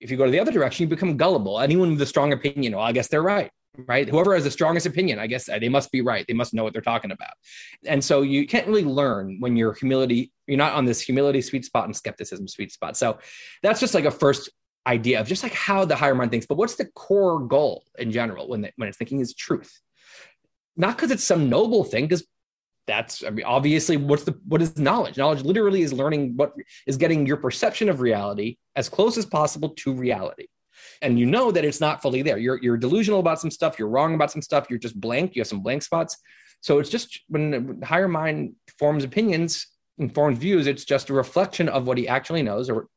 [0.00, 1.60] If you go to the other direction, you become gullible.
[1.60, 3.50] Anyone with a strong opinion, well, I guess they're right.
[3.76, 4.08] Right.
[4.08, 6.24] Whoever has the strongest opinion, I guess uh, they must be right.
[6.28, 7.32] They must know what they're talking about.
[7.86, 11.64] And so you can't really learn when your humility, you're not on this humility sweet
[11.64, 12.96] spot and skepticism sweet spot.
[12.96, 13.18] So
[13.64, 14.48] that's just like a first
[14.86, 18.12] idea of just like how the higher mind thinks, but what's the core goal in
[18.12, 19.80] general when, when it's thinking is truth?
[20.76, 22.24] Not because it's some noble thing, because
[22.86, 25.16] that's I mean, obviously what's the what is knowledge?
[25.16, 26.52] Knowledge literally is learning what
[26.86, 30.46] is getting your perception of reality as close as possible to reality.
[31.04, 32.38] And you know that it's not fully there.
[32.38, 35.40] You're you're delusional about some stuff, you're wrong about some stuff, you're just blank, you
[35.40, 36.16] have some blank spots.
[36.60, 39.66] So it's just when the higher mind forms opinions,
[39.98, 42.88] informs views, it's just a reflection of what he actually knows or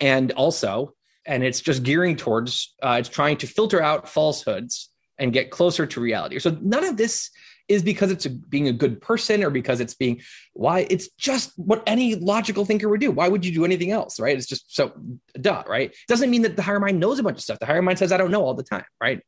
[0.00, 0.94] and also
[1.26, 5.86] and it's just gearing towards uh, it's trying to filter out falsehoods and get closer
[5.86, 6.38] to reality.
[6.38, 7.30] So none of this
[7.68, 10.20] is because it's a, being a good person or because it's being
[10.52, 13.10] why it's just what any logical thinker would do.
[13.10, 14.36] Why would you do anything else, right?
[14.36, 14.92] It's just so
[15.40, 15.90] duh, right?
[15.90, 17.58] It doesn't mean that the higher mind knows a bunch of stuff.
[17.58, 19.20] The higher mind says I don't know all the time, right?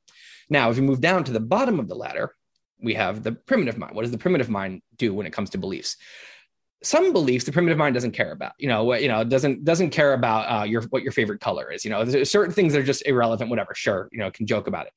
[0.49, 2.35] Now, if you move down to the bottom of the ladder,
[2.81, 3.97] we have the primitive mind.
[3.97, 5.97] What does the primitive mind do when it comes to beliefs?
[6.83, 9.91] some beliefs the primitive mind doesn't care about you know what you know doesn't doesn't
[9.91, 12.81] care about uh, your what your favorite color is you know there's certain things that
[12.81, 14.93] are just irrelevant whatever sure you know can joke about it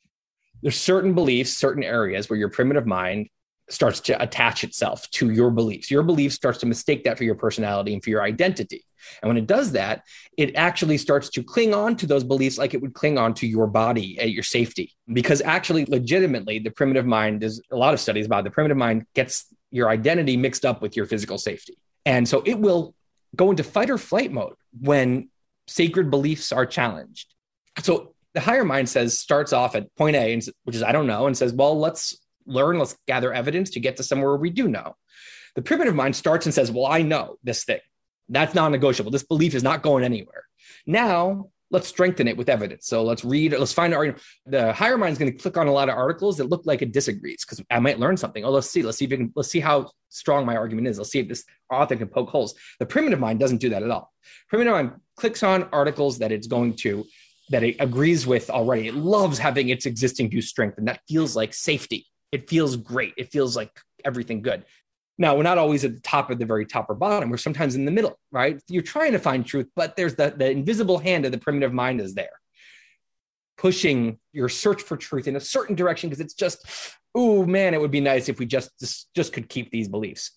[0.62, 3.28] there's certain beliefs certain areas where your primitive mind
[3.69, 7.36] starts to attach itself to your beliefs your belief starts to mistake that for your
[7.36, 8.84] personality and for your identity
[9.22, 10.02] and when it does that
[10.38, 13.45] it actually starts to cling on to those beliefs like it would cling on to
[13.45, 18.00] your body at your safety because actually legitimately the primitive mind there's a lot of
[18.00, 18.43] studies about it.
[18.45, 21.78] the primitive mind gets your identity mixed up with your physical safety.
[22.06, 22.95] And so it will
[23.36, 25.30] go into fight or flight mode when
[25.67, 27.34] sacred beliefs are challenged.
[27.82, 31.28] So the higher mind says starts off at point A, which is I don't know,
[31.28, 34.95] and says, well, let's learn, let's gather evidence to get to somewhere we do know.
[35.56, 37.82] The primitive mind starts and says, well, I know this thing.
[38.30, 39.12] That's non-negotiable.
[39.12, 40.45] This belief is not going anywhere.
[40.88, 42.88] Now let's strengthen it with evidence.
[42.88, 45.71] So let's read, let's find our, the higher mind is going to click on a
[45.73, 48.45] lot of articles that look like it disagrees because I might learn something.
[48.45, 50.97] Oh, let's see, let's see if can, let's see how strong my argument is.
[50.97, 52.56] Let's see if this author can poke holes.
[52.80, 54.13] The primitive mind doesn't do that at all.
[54.47, 57.06] Primitive mind clicks on articles that it's going to,
[57.50, 58.88] that it agrees with already.
[58.88, 60.88] It loves having its existing view strengthened.
[60.88, 62.06] That feels like safety.
[62.32, 63.14] It feels great.
[63.18, 63.72] It feels like
[64.06, 64.66] everything good.
[65.18, 67.30] Now, we're not always at the top of the very top or bottom.
[67.30, 68.62] We're sometimes in the middle, right?
[68.70, 72.00] You're trying to find truth, but there's the, the invisible hand of the primitive mind
[72.02, 72.30] is there.
[73.60, 76.66] pushing your search for truth in a certain direction because it's just,
[77.14, 80.32] oh man, it would be nice if we just, just just could keep these beliefs.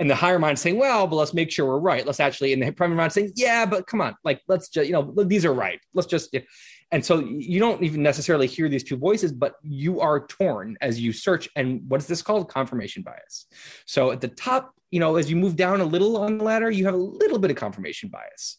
[0.00, 2.04] And the higher mind saying, well, but let's make sure we're right.
[2.04, 4.92] Let's actually, and the primary mind saying, yeah, but come on, like let's just, you
[4.92, 5.78] know, these are right.
[5.94, 6.36] Let's just,
[6.90, 11.00] and so you don't even necessarily hear these two voices, but you are torn as
[11.00, 11.48] you search.
[11.54, 12.48] And what's this called?
[12.48, 13.46] Confirmation bias.
[13.86, 16.70] So at the top, you know, as you move down a little on the ladder,
[16.70, 18.58] you have a little bit of confirmation bias.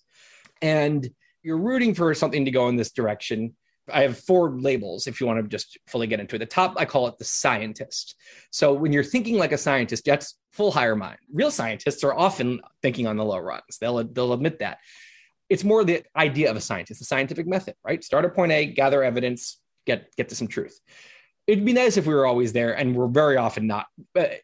[0.61, 1.09] And
[1.43, 3.55] you're rooting for something to go in this direction.
[3.91, 6.39] I have four labels if you want to just fully get into it.
[6.39, 8.15] The top, I call it the scientist.
[8.51, 11.19] So when you're thinking like a scientist, that's full higher mind.
[11.31, 13.77] Real scientists are often thinking on the low rungs.
[13.79, 14.79] They'll they'll admit that.
[15.49, 18.03] It's more the idea of a scientist, the scientific method, right?
[18.03, 20.79] Start at point A, gather evidence, get get to some truth.
[21.45, 23.85] It'd be nice if we were always there, and we're very often not.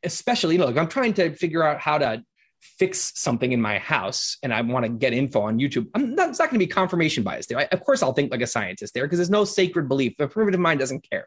[0.03, 2.23] Especially, you know, like I'm trying to figure out how to
[2.61, 6.29] fix something in my house and I want to get info on YouTube, I'm not,
[6.29, 7.59] it's not going to be confirmation bias there.
[7.59, 10.15] I, of course, I'll think like a scientist there because there's no sacred belief.
[10.17, 11.25] The primitive mind doesn't care.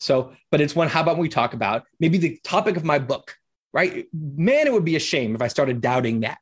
[0.00, 2.98] So, but it's one, how about when we talk about maybe the topic of my
[2.98, 3.36] book,
[3.72, 4.06] right?
[4.12, 6.40] Man, it would be a shame if I started doubting that,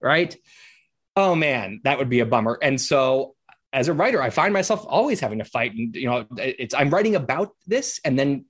[0.00, 0.36] right?
[1.16, 2.58] Oh man, that would be a bummer.
[2.62, 3.34] And so
[3.72, 5.72] as a writer, I find myself always having to fight.
[5.74, 8.44] And, you know, it's, I'm writing about this and then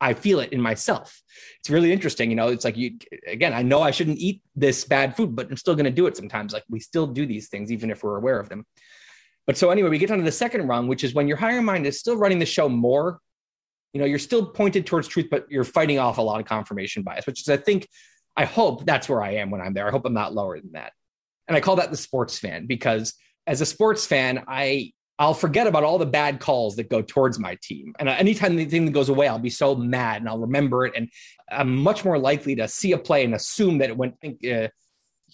[0.00, 1.22] I feel it in myself.
[1.60, 2.30] It's really interesting.
[2.30, 5.48] You know, it's like you, again, I know I shouldn't eat this bad food, but
[5.50, 6.52] I'm still going to do it sometimes.
[6.52, 8.66] Like we still do these things, even if we're aware of them.
[9.46, 11.62] But so anyway, we get on to the second rung, which is when your higher
[11.62, 13.20] mind is still running the show more.
[13.92, 17.02] You know, you're still pointed towards truth, but you're fighting off a lot of confirmation
[17.02, 17.88] bias, which is, I think,
[18.36, 19.86] I hope that's where I am when I'm there.
[19.86, 20.92] I hope I'm not lower than that.
[21.46, 23.14] And I call that the sports fan because
[23.46, 27.38] as a sports fan, I I'll forget about all the bad calls that go towards
[27.38, 27.94] my team.
[27.98, 30.94] And anytime anything goes away, I'll be so mad and I'll remember it.
[30.96, 31.08] And
[31.50, 34.68] I'm much more likely to see a play and assume that it went, uh,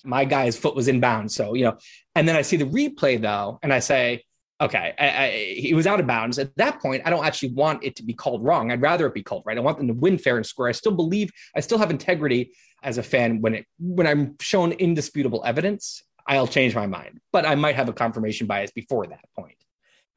[0.04, 1.34] my guy's foot was in bounds.
[1.34, 1.78] So, you know,
[2.14, 4.24] and then I see the replay though, and I say,
[4.60, 6.38] okay, I, I, he was out of bounds.
[6.38, 8.70] At that point, I don't actually want it to be called wrong.
[8.70, 9.56] I'd rather it be called right.
[9.56, 10.68] I want them to win fair and square.
[10.68, 14.72] I still believe, I still have integrity as a fan when it, when I'm shown
[14.72, 16.02] indisputable evidence.
[16.26, 19.59] I'll change my mind, but I might have a confirmation bias before that point.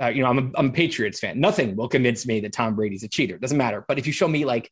[0.01, 1.39] Uh, you know, I'm a, I'm a Patriots fan.
[1.39, 3.35] Nothing will convince me that Tom Brady's a cheater.
[3.35, 3.85] It doesn't matter.
[3.87, 4.71] But if you show me like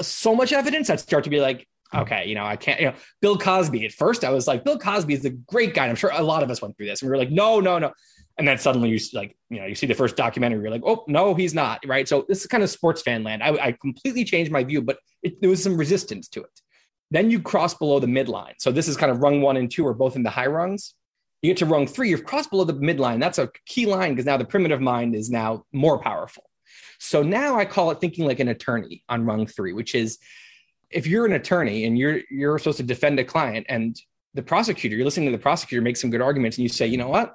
[0.00, 2.94] so much evidence, I'd start to be like, okay, you know, I can't, you know,
[3.20, 3.86] Bill Cosby.
[3.86, 5.84] At first, I was like, Bill Cosby is a great guy.
[5.84, 7.00] And I'm sure a lot of us went through this.
[7.00, 7.92] And we were like, no, no, no.
[8.36, 11.04] And then suddenly you like, you know, you see the first documentary, you're like, oh,
[11.08, 11.80] no, he's not.
[11.86, 12.06] Right.
[12.06, 13.42] So this is kind of sports fan land.
[13.42, 16.60] I, I completely changed my view, but it, there was some resistance to it.
[17.10, 18.52] Then you cross below the midline.
[18.58, 20.94] So this is kind of rung one and two are both in the high rungs
[21.42, 23.20] you get to rung three, you've crossed below the midline.
[23.20, 26.44] That's a key line because now the primitive mind is now more powerful.
[26.98, 30.18] So now I call it thinking like an attorney on rung three, which is
[30.90, 33.96] if you're an attorney and you're you're supposed to defend a client and
[34.34, 36.98] the prosecutor, you're listening to the prosecutor make some good arguments and you say, you
[36.98, 37.34] know what?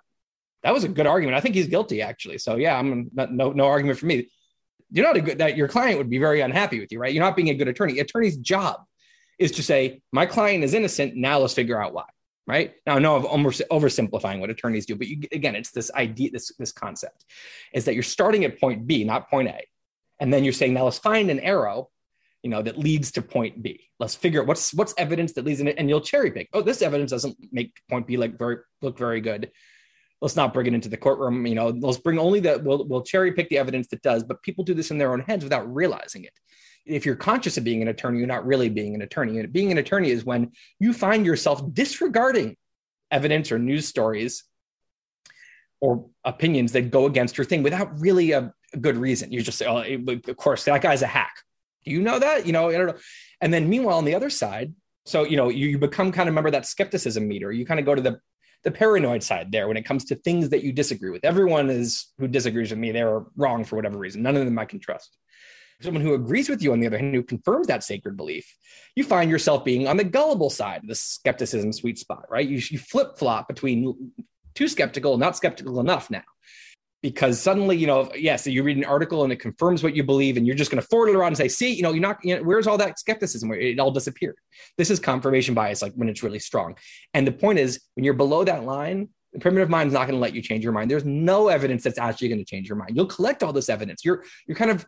[0.64, 1.38] That was a good argument.
[1.38, 2.40] I think he's guilty actually.
[2.40, 4.30] So yeah, I'm not, no no argument for me.
[4.92, 7.14] You're not a good that your client would be very unhappy with you, right?
[7.14, 8.00] You're not being a good attorney.
[8.00, 8.82] Attorney's job
[9.40, 11.16] is to say, my client is innocent.
[11.16, 12.06] Now let's figure out why
[12.48, 12.74] right?
[12.86, 16.32] Now i know i'm almost oversimplifying what attorneys do but you, again it's this idea
[16.32, 17.26] this this concept
[17.74, 19.60] is that you're starting at point b not point a
[20.20, 21.90] and then you're saying now let's find an arrow
[22.44, 23.90] you know that leads to point b.
[24.00, 25.76] Let's figure out what's what's evidence that leads in it?
[25.80, 29.22] And you'll cherry pick oh this evidence doesn't make point b like very look very
[29.22, 29.50] good.
[30.22, 33.02] Let's not bring it into the courtroom you know let's bring only that we'll, we'll
[33.02, 35.74] cherry pick the evidence that does but people do this in their own heads without
[35.74, 36.34] realizing it
[36.86, 39.40] if you're conscious of being an attorney, you're not really being an attorney.
[39.40, 42.58] And being an attorney is when you find yourself disregarding
[43.12, 44.44] evidence or news stories
[45.80, 49.32] or opinions that go against your thing without really a, good reason.
[49.32, 49.84] You just say, oh,
[50.28, 51.36] of course, that guy's a hack.
[51.86, 52.48] Do you know that?
[52.48, 52.98] You know, I don't know.
[53.40, 54.74] And then meanwhile, on the other side,
[55.06, 57.52] so you know, you, you become kind of remember that skepticism meter.
[57.52, 58.20] You kind of go to the
[58.64, 61.24] the paranoid side there when it comes to things that you disagree with.
[61.24, 64.24] Everyone is who disagrees with me, they're wrong for whatever reason.
[64.24, 65.18] None of them I can trust
[65.84, 68.46] someone who agrees with you, on the other hand, who confirms that sacred belief,
[68.96, 72.48] you find yourself being on the gullible side of the skepticism sweet spot, right?
[72.48, 74.14] You, you flip flop between
[74.56, 76.24] too skeptical, not skeptical enough now.
[77.02, 79.94] Because suddenly, you know, yes, yeah, so you read an article and it confirms what
[79.94, 81.92] you believe, and you're just going to forward it around and say, see, you know,
[81.92, 83.50] you're not, you know, where's all that skepticism?
[83.50, 84.38] Where it all disappeared.
[84.78, 86.78] This is confirmation bias, like when it's really strong.
[87.14, 90.16] And the point is, when you're below that line, the primitive mind is not going
[90.16, 90.90] to let you change your mind.
[90.90, 92.96] There's no evidence that's actually going to change your mind.
[92.96, 94.06] You'll collect all this evidence.
[94.06, 94.86] You're you're kind of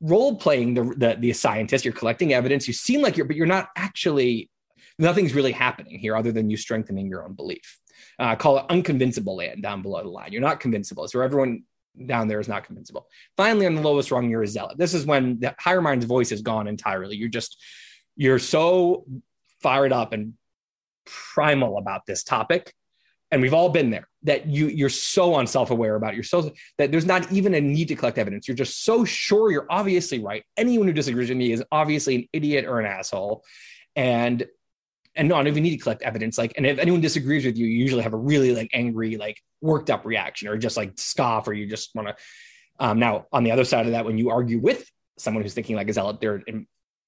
[0.00, 1.84] role playing the, the the scientist.
[1.84, 2.66] You're collecting evidence.
[2.66, 4.50] You seem like you're, but you're not actually.
[4.98, 7.78] Nothing's really happening here other than you strengthening your own belief.
[8.18, 10.32] Uh, call it unconvincible land down below the line.
[10.32, 11.06] You're not convincible.
[11.06, 11.64] So everyone
[12.06, 13.06] down there is not convincible.
[13.36, 14.78] Finally, on the lowest rung, you're a zealot.
[14.78, 17.16] This is when the higher mind's voice is gone entirely.
[17.16, 17.62] You're just
[18.16, 19.04] you're so
[19.60, 20.34] fired up and
[21.04, 22.74] primal about this topic
[23.30, 27.30] and we've all been there that you you're so unself-aware about so that there's not
[27.32, 28.46] even a need to collect evidence.
[28.46, 30.44] You're just so sure you're obviously right.
[30.56, 33.44] Anyone who disagrees with me is obviously an idiot or an asshole.
[33.94, 34.46] And
[35.18, 36.36] and not even need to collect evidence.
[36.36, 39.40] Like and if anyone disagrees with you you usually have a really like angry like
[39.60, 42.16] worked up reaction or just like scoff or you just want to
[42.78, 45.74] um, now on the other side of that when you argue with someone who's thinking
[45.74, 46.42] like a zealot they're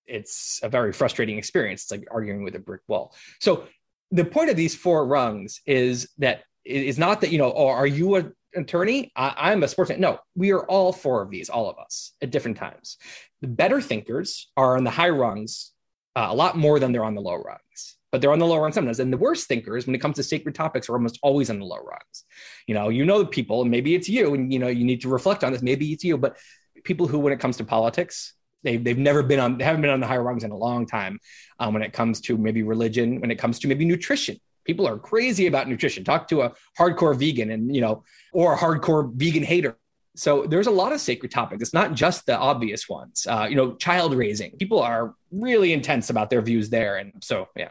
[0.09, 1.83] it's a very frustrating experience.
[1.83, 3.15] It's like arguing with a brick wall.
[3.41, 3.67] So
[4.11, 7.69] the point of these four rungs is that it is not that you know oh
[7.69, 9.13] are you an attorney?
[9.17, 12.31] I, i'm a sportsman no we are all four of these all of us at
[12.31, 12.97] different times.
[13.41, 15.73] The better thinkers are on the high rungs
[16.17, 18.59] uh, a lot more than they're on the low rungs but they're on the low
[18.59, 19.01] rungs sometimes.
[19.01, 21.67] And the worst thinkers when it comes to sacred topics are almost always on the
[21.67, 22.25] low rungs.
[22.67, 25.03] You know you know the people and maybe it's you and you know you need
[25.03, 26.37] to reflect on this maybe it's you but
[26.85, 29.91] people who when it comes to politics They've, they've never been on, they haven't been
[29.91, 31.21] on the higher rungs in a long time
[31.59, 34.39] um, when it comes to maybe religion, when it comes to maybe nutrition.
[34.65, 36.05] People are crazy about nutrition.
[36.05, 39.79] Talk to a hardcore vegan and, you know, or a hardcore vegan hater.
[40.17, 41.63] So there's a lot of sacred topics.
[41.63, 43.27] It's not just the obvious ones.
[43.27, 44.51] Uh, you know, child raising.
[44.59, 46.97] People are really intense about their views there.
[46.97, 47.71] And so, yeah.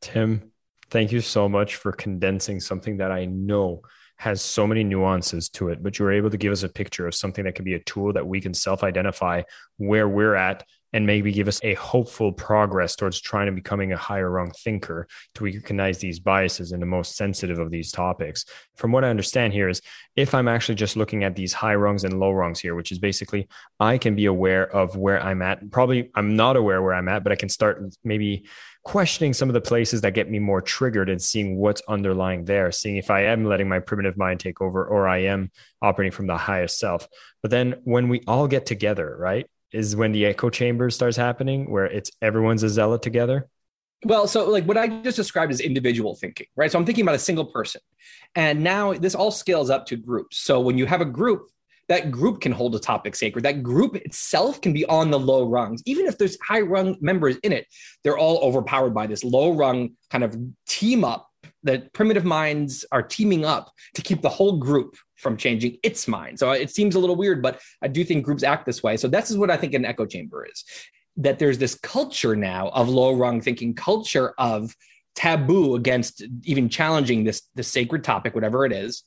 [0.00, 0.50] Tim,
[0.90, 3.82] thank you so much for condensing something that I know
[4.18, 7.06] has so many nuances to it, but you were able to give us a picture
[7.06, 9.42] of something that can be a tool that we can self identify
[9.76, 13.96] where we're at and maybe give us a hopeful progress towards trying to becoming a
[13.96, 18.44] higher rung thinker to recognize these biases in the most sensitive of these topics.
[18.76, 19.82] From what I understand here is
[20.16, 22.98] if I'm actually just looking at these high rungs and low rungs here, which is
[22.98, 25.70] basically I can be aware of where I'm at.
[25.70, 28.46] Probably I'm not aware where I'm at, but I can start maybe
[28.84, 32.72] questioning some of the places that get me more triggered and seeing what's underlying there,
[32.72, 35.50] seeing if I am letting my primitive mind take over or I am
[35.82, 37.06] operating from the highest self.
[37.42, 41.70] But then when we all get together, right, is when the echo chamber starts happening,
[41.70, 43.48] where it's everyone's a zealot together.
[44.04, 46.70] Well, so like what I just described is individual thinking, right?
[46.70, 47.80] So I'm thinking about a single person.
[48.34, 50.38] And now this all scales up to groups.
[50.38, 51.48] So when you have a group,
[51.88, 53.44] that group can hold a topic sacred.
[53.44, 55.82] That group itself can be on the low rungs.
[55.86, 57.66] Even if there's high rung members in it,
[58.04, 61.28] they're all overpowered by this low rung kind of team up.
[61.62, 66.38] that primitive minds are teaming up to keep the whole group from changing its mind.
[66.38, 68.96] So it seems a little weird, but I do think groups act this way.
[68.96, 70.64] So this is what I think an echo chamber is
[71.16, 74.74] that there's this culture now of low rung thinking, culture of
[75.16, 79.02] taboo against even challenging this, this sacred topic, whatever it is.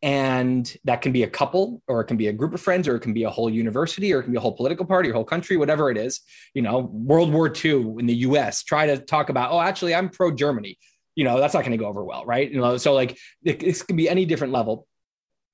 [0.00, 2.96] And that can be a couple or it can be a group of friends or
[2.96, 5.12] it can be a whole university or it can be a whole political party or
[5.12, 6.22] whole country whatever it is.
[6.54, 10.08] You know world war ii in the us try to talk about oh actually i'm
[10.08, 10.76] pro germany
[11.14, 12.50] you know that's not going to go over well right?
[12.50, 14.88] You know so like this can be any different level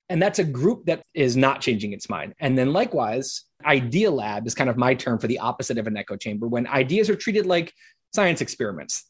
[0.09, 2.33] and that's a group that is not changing its mind.
[2.39, 5.97] And then likewise idea lab is kind of my term for the opposite of an
[5.97, 6.47] echo chamber.
[6.47, 7.73] When ideas are treated like
[8.13, 9.05] science experiments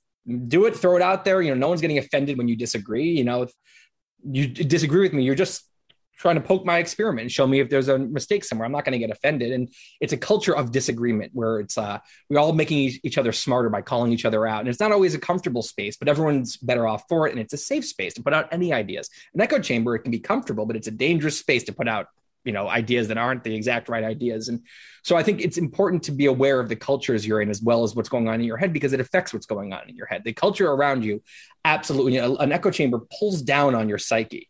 [0.47, 1.41] do it throw it out there.
[1.41, 3.09] You know no one's getting offended when you disagree.
[3.09, 3.47] You know
[4.29, 5.63] you disagree with me, you're just
[6.19, 8.65] trying to poke my experiment and show me if there's a mistake somewhere.
[8.65, 9.53] I'm not going to get offended.
[9.53, 11.99] And it's a culture of disagreement where it's uh,
[12.29, 14.59] we're all making each other smarter by calling each other out.
[14.59, 17.31] And it's not always a comfortable space, but everyone's better off for it.
[17.31, 19.09] And it's a safe space to put out any ideas.
[19.33, 22.07] An echo chamber, it can be comfortable, but it's a dangerous space to put out
[22.45, 24.61] you know ideas that aren't the exact right ideas and
[25.03, 27.83] so i think it's important to be aware of the cultures you're in as well
[27.83, 30.05] as what's going on in your head because it affects what's going on in your
[30.05, 31.21] head the culture around you
[31.65, 34.47] absolutely an echo chamber pulls down on your psyche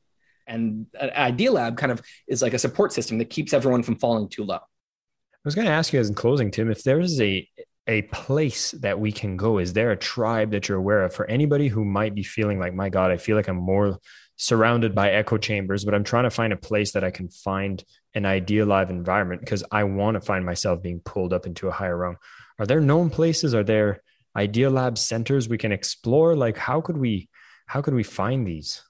[0.50, 4.28] and idea lab kind of is like a support system that keeps everyone from falling
[4.28, 4.56] too low.
[4.56, 7.48] I was going to ask you as in closing tim if there is a
[7.88, 11.14] a place that we can go is there a tribe that you're aware of?
[11.14, 13.98] For anybody who might be feeling like my god i feel like i'm more
[14.36, 17.84] surrounded by echo chambers but i'm trying to find a place that i can find
[18.14, 21.72] an idea lab environment because i want to find myself being pulled up into a
[21.72, 22.18] higher rung
[22.60, 23.56] are there known places?
[23.56, 24.04] Are there
[24.36, 26.36] idea lab centers we can explore?
[26.36, 27.30] Like how could we
[27.66, 28.84] how could we find these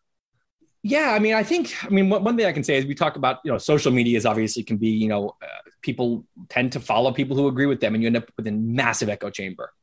[0.82, 2.96] yeah, I mean, I think, I mean, one, one thing I can say is we
[2.96, 6.80] talk about, you know, social medias obviously can be, you know, uh, people tend to
[6.80, 9.74] follow people who agree with them and you end up with a massive echo chamber.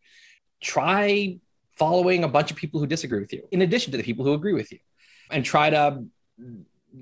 [0.63, 1.39] Try
[1.77, 4.33] following a bunch of people who disagree with you, in addition to the people who
[4.33, 4.79] agree with you,
[5.31, 6.05] and try to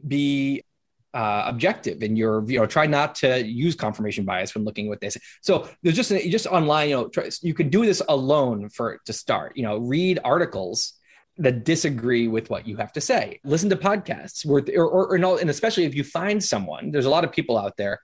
[0.08, 0.64] be
[1.12, 5.10] uh, objective in your, you know, try not to use confirmation bias when looking they
[5.10, 5.20] say.
[5.40, 9.12] So there's just, just online, you know, try, you can do this alone for to
[9.12, 10.94] start, you know, read articles
[11.36, 13.40] that disagree with what you have to say.
[13.44, 17.24] Listen to podcasts or, or, or and especially if you find someone, there's a lot
[17.24, 18.00] of people out there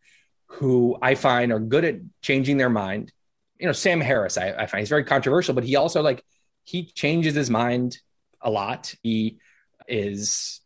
[0.47, 3.13] who I find are good at changing their mind.
[3.59, 6.25] You know, Sam Harris, I, I find he's very controversial, but he also like,
[6.65, 7.99] he changes his mind
[8.41, 8.95] a lot.
[9.03, 9.39] He
[9.87, 10.61] is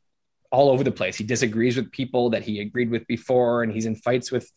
[0.51, 1.17] all over the place.
[1.17, 4.51] He disagrees with people that he agreed with before, and he's in fights with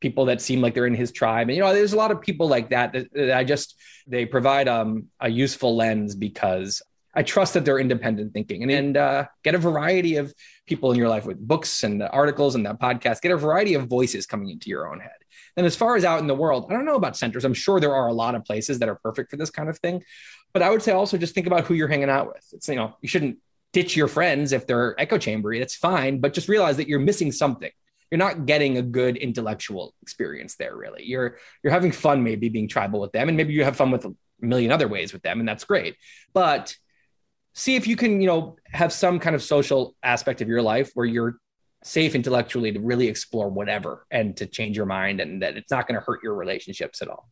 [0.00, 1.48] people that seem like they're in his tribe.
[1.48, 4.26] And you know, there's a lot of people like that that, that I just they
[4.26, 6.82] provide um, a useful lens because
[7.14, 10.32] I trust that they're independent thinking and, and uh, get a variety of
[10.66, 13.20] people in your life with books and articles and that podcast.
[13.20, 15.10] Get a variety of voices coming into your own head.
[15.56, 17.44] And as far as out in the world, I don't know about centers.
[17.44, 19.78] I'm sure there are a lot of places that are perfect for this kind of
[19.78, 20.02] thing.
[20.52, 22.46] But I would say also just think about who you're hanging out with.
[22.52, 23.38] It's, you know, you shouldn't
[23.72, 25.58] ditch your friends if they're echo chambery.
[25.58, 26.20] That's fine.
[26.20, 27.70] But just realize that you're missing something.
[28.10, 31.04] You're not getting a good intellectual experience there, really.
[31.04, 34.04] You're you're having fun maybe being tribal with them, and maybe you have fun with
[34.04, 35.96] a million other ways with them, and that's great.
[36.34, 36.76] But
[37.54, 40.90] see if you can, you know, have some kind of social aspect of your life
[40.94, 41.36] where you're
[41.84, 45.86] safe intellectually to really explore whatever and to change your mind and that it's not
[45.86, 47.28] going to hurt your relationships at all.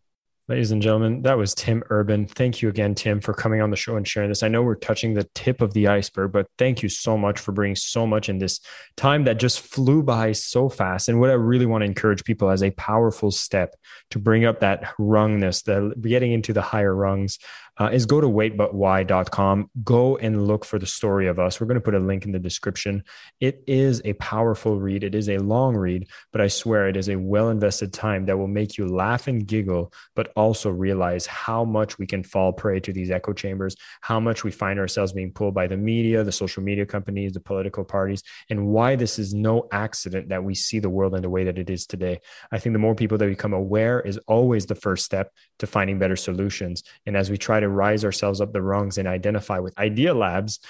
[0.50, 2.26] Ladies and gentlemen, that was Tim Urban.
[2.26, 4.42] Thank you again, Tim, for coming on the show and sharing this.
[4.42, 7.52] I know we're touching the tip of the iceberg, but thank you so much for
[7.52, 8.58] bringing so much in this
[8.96, 11.08] time that just flew by so fast.
[11.08, 13.76] And what I really want to encourage people as a powerful step
[14.10, 17.38] to bring up that rungness, the getting into the higher rungs
[17.80, 19.70] uh, is go to waitbutwhy.com.
[19.82, 21.58] Go and look for the story of us.
[21.58, 23.02] We're going to put a link in the description.
[23.40, 25.02] It is a powerful read.
[25.02, 28.36] It is a long read, but I swear it is a well invested time that
[28.36, 32.80] will make you laugh and giggle, but also realize how much we can fall prey
[32.80, 36.32] to these echo chambers, how much we find ourselves being pulled by the media, the
[36.32, 40.80] social media companies, the political parties, and why this is no accident that we see
[40.80, 42.20] the world in the way that it is today.
[42.52, 45.98] I think the more people that become aware is always the first step to finding
[45.98, 46.82] better solutions.
[47.06, 50.60] And as we try to rise ourselves up the rungs and identify with idea labs,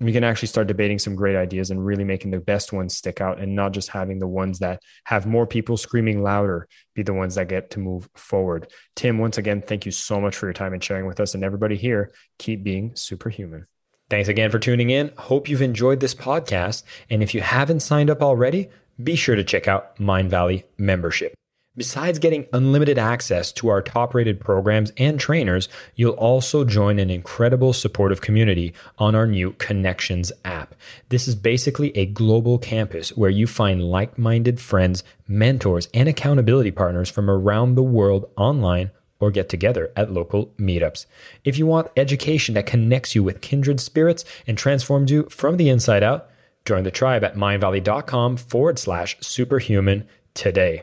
[0.00, 3.20] we can actually start debating some great ideas and really making the best ones stick
[3.20, 7.12] out and not just having the ones that have more people screaming louder be the
[7.12, 8.66] ones that get to move forward.
[8.96, 11.34] Tim, once again, thank you so much for your time and sharing with us.
[11.34, 13.66] And everybody here, keep being superhuman.
[14.08, 15.12] Thanks again for tuning in.
[15.18, 16.82] Hope you've enjoyed this podcast.
[17.10, 18.70] And if you haven't signed up already,
[19.02, 21.34] be sure to check out Mindvalley membership.
[21.76, 27.10] Besides getting unlimited access to our top rated programs and trainers, you'll also join an
[27.10, 30.74] incredible supportive community on our new Connections app.
[31.10, 36.72] This is basically a global campus where you find like minded friends, mentors, and accountability
[36.72, 38.90] partners from around the world online
[39.20, 41.06] or get together at local meetups.
[41.44, 45.68] If you want education that connects you with kindred spirits and transforms you from the
[45.68, 46.28] inside out,
[46.64, 50.82] join the tribe at mindvalley.com forward slash superhuman today.